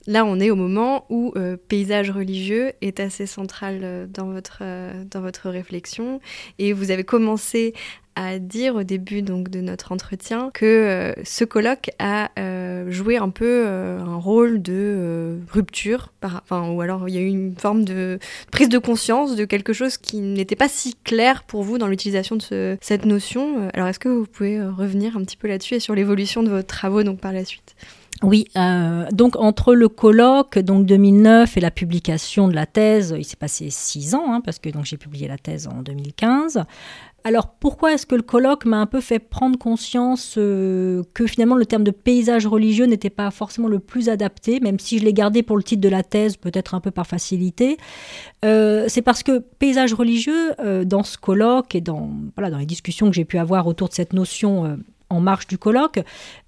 là 0.07 0.25
on 0.25 0.39
est 0.39 0.51
au 0.51 0.55
moment 0.55 1.07
où 1.11 1.35
paysage 1.67 2.13
religieux 2.13 2.73
est 2.83 3.01
assez 3.01 3.27
central 3.27 4.09
dans 4.13 4.31
votre 4.31 4.63
dans 5.11 5.21
votre 5.21 5.51
réflexion 5.51 6.21
et 6.61 6.73
vous 6.73 6.93
avez 6.93 7.03
commencé 7.03 7.75
à 8.19 8.41
dire 8.41 8.75
au 8.75 8.83
début 8.83 9.23
donc 9.23 9.49
de 9.49 9.61
notre 9.61 9.93
entretien 9.93 10.51
que 10.53 10.65
euh, 10.67 11.13
ce 11.23 11.45
colloque 11.45 11.91
a 12.01 12.33
euh, 12.37 12.91
joué 12.91 13.17
un 13.17 13.31
peu 13.31 13.63
euh, 13.65 14.01
un 14.01 14.17
rôle 14.17 14.61
de 14.61 15.39
rupture, 15.53 16.13
par, 16.21 16.43
enfin, 16.43 16.69
ou 16.69 16.81
alors 16.81 17.09
il 17.09 17.15
y 17.15 17.19
a 17.19 17.21
eu 17.21 17.29
une 17.29 17.55
forme 17.57 17.85
de 17.85 18.19
prise 18.51 18.69
de 18.69 18.79
conscience 18.79 19.37
de 19.37 19.45
quelque 19.45 19.73
chose 19.73 19.99
qui 19.99 20.19
n'était 20.19 20.57
pas 20.57 20.69
si 20.69 20.97
clair 21.05 21.45
pour 21.45 21.63
vous 21.63 21.79
dans 21.79 21.87
l'utilisation 21.87 22.35
de 22.35 22.77
cette 22.81 23.05
notion. 23.05 23.71
Alors 23.73 23.87
est-ce 23.87 24.01
que 24.01 24.09
vous 24.09 24.27
pouvez 24.27 24.61
revenir 24.61 25.17
un 25.17 25.23
petit 25.23 25.37
peu 25.37 25.47
là-dessus 25.47 25.75
et 25.75 25.81
sur 25.81 25.95
l'évolution 25.95 26.43
de 26.43 26.51
vos 26.51 26.63
travaux 26.63 27.05
donc 27.05 27.21
par 27.21 27.33
la 27.33 27.45
suite? 27.45 27.77
Oui, 28.25 28.49
donc 29.13 29.37
entre 29.37 29.77
le 29.77 29.89
colloque 29.89 30.59
donc 30.59 30.87
2009 30.87 31.57
et 31.57 31.61
la 31.61 31.71
publication 31.71 32.49
de 32.49 32.55
la 32.55 32.67
thèse, 32.67 33.15
il 33.17 33.25
s'est 33.25 33.37
passé 33.37 33.69
six 33.71 34.17
ans, 34.17 34.33
hein, 34.33 34.41
parce 34.41 34.59
que 34.59 34.71
donc 34.71 34.87
j'ai 34.87 34.97
publié 34.97 35.29
la 35.29 35.39
thèse 35.39 35.69
en 35.69 35.83
2015. 35.83 36.65
Alors 37.29 37.49
pourquoi 37.61 37.93
est-ce 37.93 38.07
que 38.07 38.15
le 38.15 38.23
colloque 38.23 38.65
m'a 38.65 38.79
un 38.79 38.87
peu 38.87 39.03
fait 39.03 39.19
prendre 39.19 39.59
conscience 39.59 40.37
euh, 40.39 41.03
que 41.13 41.27
finalement 41.27 41.57
le 41.57 41.67
terme 41.67 41.85
de 41.85 41.91
paysage 41.91 42.47
religieux 42.47 42.87
n'était 42.87 43.11
pas 43.11 43.31
forcément 43.31 43.69
le 43.69 43.81
plus 43.81 44.09
adapté, 44.09 44.61
même 44.61 44.79
si 44.79 44.99
je 44.99 45.05
l'ai 45.05 45.13
gardé 45.13 45.43
pour 45.43 45.59
le 45.59 45.63
titre 45.63 45.83
de 45.83 45.91
la 45.91 46.03
thèse, 46.03 46.39
peut-être 46.39 46.75
un 46.75 46.81
peu 46.81 46.91
par 46.91 47.07
facilité 47.07 47.77
euh, 48.47 48.87
C'est 48.89 49.03
parce 49.03 49.23
que 49.23 49.41
paysage 49.59 49.93
religieux, 49.93 50.55
euh, 50.59 50.87
dans 50.87 51.03
ce 51.03 51.19
colloque 51.19 51.75
et 51.75 51.83
dans, 51.83 52.09
les 52.39 52.65
discussions 52.65 53.11
que 53.11 53.15
j'ai 53.15 53.27
pu 53.27 53.37
avoir 53.37 53.67
autour 53.67 53.91
de 53.91 53.95
cette 53.95 54.15
notion 54.15 54.79
en 55.11 55.21
marche 55.21 55.49
du 55.49 55.59
colloque, 55.59 56.01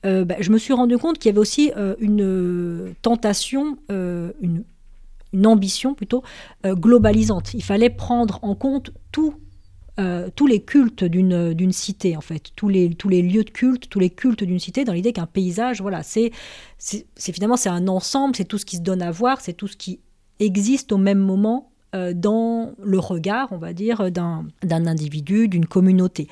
bah, 0.02 0.36
je 0.40 0.50
me 0.50 0.56
suis 0.56 0.72
rendu 0.72 0.96
compte 0.96 1.18
qu'il 1.18 1.28
y 1.28 1.32
avait 1.32 1.40
aussi 1.40 1.72
une 2.00 2.94
tentation, 3.02 3.76
une, 3.90 4.64
ambition 5.44 5.92
plutôt 5.92 6.22
globalisante. 6.64 7.52
Il 7.52 7.62
fallait 7.62 7.90
prendre 7.90 8.38
en 8.42 8.54
compte 8.54 8.92
tout 9.12 9.34
euh, 10.00 10.30
tous 10.34 10.46
les 10.46 10.62
cultes 10.62 11.04
d'une 11.04 11.72
cité, 11.72 12.16
en 12.16 12.20
fait, 12.20 12.50
tous 12.56 12.68
les, 12.68 12.94
tous 12.94 13.08
les 13.08 13.22
lieux 13.22 13.44
de 13.44 13.50
culte, 13.50 13.88
tous 13.88 14.00
les 14.00 14.10
cultes 14.10 14.42
d'une 14.42 14.58
cité, 14.58 14.84
dans 14.84 14.92
l'idée 14.92 15.12
qu'un 15.12 15.26
paysage, 15.26 15.80
voilà, 15.80 16.02
c'est 16.02 16.32
finalement 17.18 17.56
c'est 17.56 17.68
un 17.68 17.86
ensemble, 17.86 18.34
c'est 18.34 18.44
tout 18.44 18.58
ce 18.58 18.64
qui 18.64 18.76
se 18.76 18.82
donne 18.82 19.02
à 19.02 19.10
voir, 19.10 19.40
c'est 19.40 19.52
tout 19.52 19.68
ce 19.68 19.76
qui 19.76 20.00
existe 20.38 20.92
au 20.92 20.96
même 20.96 21.18
moment 21.18 21.70
euh, 21.94 22.14
dans 22.14 22.72
le 22.82 22.98
regard, 22.98 23.48
on 23.52 23.58
va 23.58 23.72
dire, 23.72 24.10
d'un 24.10 24.46
individu, 24.64 25.48
d'une 25.48 25.66
communauté. 25.66 26.28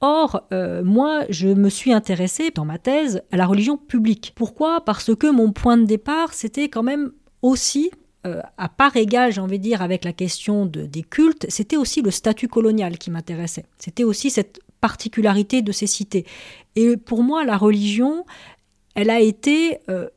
Or, 0.00 0.46
euh, 0.52 0.84
moi, 0.84 1.24
je 1.28 1.48
me 1.48 1.68
suis 1.68 1.92
intéressée 1.92 2.50
dans 2.54 2.64
ma 2.64 2.78
thèse 2.78 3.22
à 3.32 3.36
la 3.36 3.46
religion 3.46 3.76
publique. 3.76 4.32
Pourquoi? 4.36 4.84
Parce 4.84 5.14
que 5.14 5.30
mon 5.30 5.52
point 5.52 5.76
de 5.76 5.84
départ, 5.84 6.34
c'était 6.34 6.68
quand 6.68 6.84
même 6.84 7.10
aussi 7.42 7.90
euh, 8.28 8.42
à 8.56 8.68
part 8.68 8.96
égale, 8.96 9.32
j'ai 9.32 9.40
envie 9.40 9.58
de 9.58 9.62
dire, 9.62 9.82
avec 9.82 10.04
la 10.04 10.12
question 10.12 10.66
des 10.66 11.02
cultes, 11.02 11.46
c'était 11.48 11.76
aussi 11.76 12.02
le 12.02 12.10
statut 12.10 12.48
colonial 12.48 12.98
qui 12.98 13.10
m'intéressait. 13.10 13.64
C'était 13.78 14.04
aussi 14.04 14.30
cette 14.30 14.60
particularité 14.80 15.62
de 15.62 15.72
ces 15.72 15.86
cités. 15.86 16.24
Et 16.76 16.96
pour 16.96 17.22
moi, 17.22 17.44
la 17.44 17.56
religion, 17.56 18.24
elle 18.94 19.10
a 19.10 19.20
été 19.20 19.78
euh, 19.88 20.08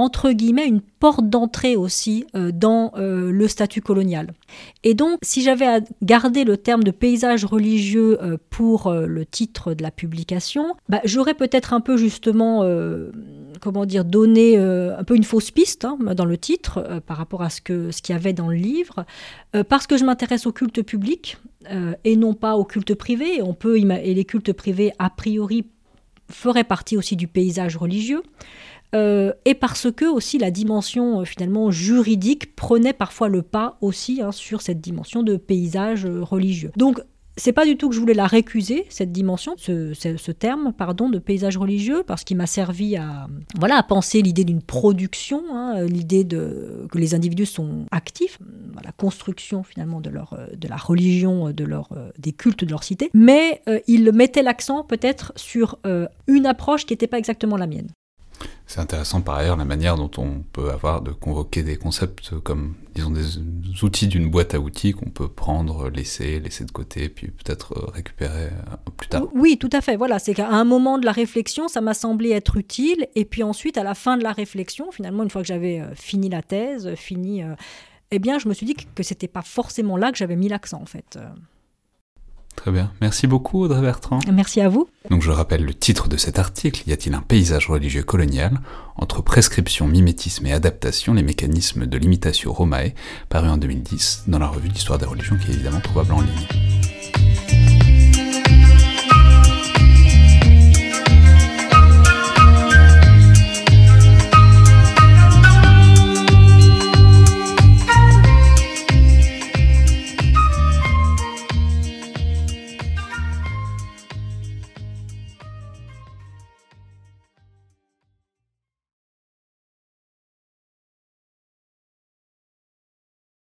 entre 0.00 0.32
guillemets 0.32 0.66
une 0.66 0.80
porte 0.80 1.28
d'entrée 1.28 1.76
aussi 1.76 2.24
euh, 2.34 2.52
dans 2.52 2.92
euh, 2.96 3.30
le 3.30 3.48
statut 3.48 3.82
colonial. 3.82 4.32
Et 4.82 4.94
donc, 4.94 5.18
si 5.22 5.42
j'avais 5.42 5.66
à 5.66 5.80
garder 6.02 6.44
le 6.44 6.56
terme 6.56 6.82
de 6.82 6.90
paysage 6.90 7.44
religieux 7.44 8.18
euh, 8.22 8.38
pour 8.48 8.90
le 8.92 9.26
titre 9.26 9.74
de 9.74 9.82
la 9.82 9.90
publication, 9.90 10.74
bah, 10.88 11.00
j'aurais 11.04 11.34
peut-être 11.34 11.74
un 11.74 11.80
peu 11.80 11.96
justement, 11.96 12.64
comment 13.60 13.84
dire, 13.84 14.04
donné 14.04 14.56
un 14.58 15.04
peu 15.04 15.16
une 15.16 15.24
fausse 15.24 15.50
piste 15.50 15.84
hein, 15.84 15.98
dans 16.14 16.24
le 16.24 16.38
titre 16.38 17.00
par 17.06 17.16
rapport 17.16 17.42
à 17.42 17.50
ce 17.50 17.60
que 17.60 17.90
ce 17.90 18.02
qu'il 18.02 18.14
y 18.14 18.16
avait 18.18 18.32
dans 18.32 18.48
le 18.48 18.56
livre, 18.56 19.04
parce 19.68 19.86
que 19.86 19.96
je 19.96 20.04
m'intéresse 20.04 20.46
au 20.46 20.52
culte 20.52 20.82
public 20.82 21.38
et 22.04 22.16
non 22.16 22.34
pas 22.34 22.56
au 22.56 22.64
culte 22.64 22.94
privé. 22.94 23.40
Et 23.40 24.14
les 24.14 24.24
cultes 24.24 24.52
privés 24.52 24.92
a 24.98 25.10
priori 25.10 25.64
ferait 26.30 26.64
partie 26.64 26.96
aussi 26.96 27.16
du 27.16 27.26
paysage 27.26 27.76
religieux. 27.76 28.22
Euh, 28.94 29.32
et 29.44 29.54
parce 29.54 29.90
que 29.90 30.04
aussi 30.04 30.38
la 30.38 30.50
dimension 30.50 31.20
euh, 31.20 31.24
finalement 31.24 31.70
juridique 31.70 32.56
prenait 32.56 32.92
parfois 32.92 33.28
le 33.28 33.42
pas 33.42 33.76
aussi 33.80 34.20
hein, 34.20 34.32
sur 34.32 34.62
cette 34.62 34.80
dimension 34.80 35.22
de 35.22 35.36
paysage 35.36 36.06
euh, 36.06 36.22
religieux. 36.22 36.72
Donc 36.76 37.00
c'est 37.36 37.52
pas 37.52 37.64
du 37.64 37.76
tout 37.76 37.88
que 37.88 37.94
je 37.94 38.00
voulais 38.00 38.12
la 38.12 38.26
récuser 38.26 38.84
cette 38.90 39.12
dimension, 39.12 39.54
ce, 39.56 40.30
terme 40.32 40.72
pardon 40.76 41.08
de 41.08 41.18
paysage 41.18 41.56
religieux, 41.56 42.02
parce 42.04 42.24
qu'il 42.24 42.36
m'a 42.36 42.46
servi 42.46 42.96
à 42.96 43.28
voilà 43.58 43.76
à 43.76 43.82
penser 43.82 44.20
l'idée 44.20 44.44
d'une 44.44 44.60
production, 44.60 45.44
hein, 45.54 45.84
l'idée 45.84 46.24
de 46.24 46.86
que 46.90 46.98
les 46.98 47.14
individus 47.14 47.46
sont 47.46 47.86
actifs, 47.92 48.38
la 48.84 48.92
construction 48.92 49.62
finalement 49.62 50.00
de 50.00 50.10
leur 50.10 50.36
de 50.54 50.68
la 50.68 50.76
religion, 50.76 51.50
de 51.50 51.64
leur 51.64 51.88
des 52.18 52.32
cultes 52.32 52.64
de 52.64 52.70
leur 52.70 52.82
cité, 52.82 53.10
mais 53.14 53.62
il 53.86 54.12
mettait 54.12 54.42
l'accent 54.42 54.82
peut-être 54.82 55.32
sur 55.36 55.78
une 56.26 56.46
approche 56.46 56.84
qui 56.84 56.92
n'était 56.92 57.06
pas 57.06 57.18
exactement 57.18 57.56
la 57.56 57.68
mienne. 57.68 57.88
C'est 58.70 58.78
intéressant 58.78 59.20
par 59.20 59.34
ailleurs 59.34 59.56
la 59.56 59.64
manière 59.64 59.96
dont 59.96 60.12
on 60.16 60.44
peut 60.52 60.70
avoir 60.70 61.02
de 61.02 61.10
convoquer 61.10 61.64
des 61.64 61.76
concepts 61.76 62.38
comme, 62.38 62.76
disons, 62.94 63.10
des 63.10 63.24
outils 63.82 64.06
d'une 64.06 64.30
boîte 64.30 64.54
à 64.54 64.60
outils 64.60 64.92
qu'on 64.92 65.10
peut 65.10 65.26
prendre, 65.26 65.90
laisser, 65.90 66.38
laisser 66.38 66.64
de 66.66 66.70
côté, 66.70 67.08
puis 67.08 67.32
peut-être 67.32 67.76
euh, 67.76 67.90
récupérer 67.92 68.44
euh, 68.44 68.90
plus 68.96 69.08
tard. 69.08 69.24
Oui, 69.34 69.58
tout 69.58 69.70
à 69.72 69.80
fait. 69.80 69.96
Voilà, 69.96 70.20
c'est 70.20 70.34
qu'à 70.34 70.48
un 70.50 70.62
moment 70.62 70.98
de 70.98 71.04
la 71.04 71.10
réflexion, 71.10 71.66
ça 71.66 71.80
m'a 71.80 71.94
semblé 71.94 72.30
être 72.30 72.58
utile, 72.58 73.08
et 73.16 73.24
puis 73.24 73.42
ensuite, 73.42 73.76
à 73.76 73.82
la 73.82 73.96
fin 73.96 74.16
de 74.16 74.22
la 74.22 74.30
réflexion, 74.30 74.92
finalement, 74.92 75.24
une 75.24 75.30
fois 75.30 75.42
que 75.42 75.48
j'avais 75.48 75.80
euh, 75.80 75.92
fini 75.96 76.28
la 76.28 76.42
thèse, 76.42 76.94
fini, 76.94 77.42
eh 78.12 78.18
bien, 78.20 78.38
je 78.38 78.46
me 78.46 78.54
suis 78.54 78.66
dit 78.66 78.76
que 78.76 79.02
c'était 79.02 79.26
pas 79.26 79.42
forcément 79.42 79.96
là 79.96 80.12
que 80.12 80.16
j'avais 80.16 80.36
mis 80.36 80.48
l'accent, 80.48 80.80
en 80.80 80.86
fait. 80.86 81.18
Très 82.60 82.72
bien. 82.72 82.92
Merci 83.00 83.26
beaucoup, 83.26 83.64
Audrey 83.64 83.80
Bertrand. 83.80 84.18
Merci 84.30 84.60
à 84.60 84.68
vous. 84.68 84.86
Donc, 85.08 85.22
je 85.22 85.30
rappelle 85.30 85.64
le 85.64 85.72
titre 85.72 86.08
de 86.08 86.18
cet 86.18 86.38
article 86.38 86.82
Y 86.86 86.92
a-t-il 86.92 87.14
un 87.14 87.22
paysage 87.22 87.68
religieux 87.68 88.02
colonial 88.02 88.60
Entre 88.96 89.22
prescription, 89.22 89.88
mimétisme 89.88 90.44
et 90.44 90.52
adaptation, 90.52 91.14
les 91.14 91.22
mécanismes 91.22 91.86
de 91.86 91.96
l'imitation 91.96 92.52
Romae, 92.52 92.90
paru 93.30 93.48
en 93.48 93.56
2010 93.56 94.24
dans 94.26 94.38
la 94.38 94.48
revue 94.48 94.68
d'histoire 94.68 94.98
des 94.98 95.06
religions 95.06 95.38
qui 95.38 95.50
est 95.50 95.54
évidemment 95.54 95.80
trouvable 95.80 96.12
en 96.12 96.20
ligne? 96.20 96.99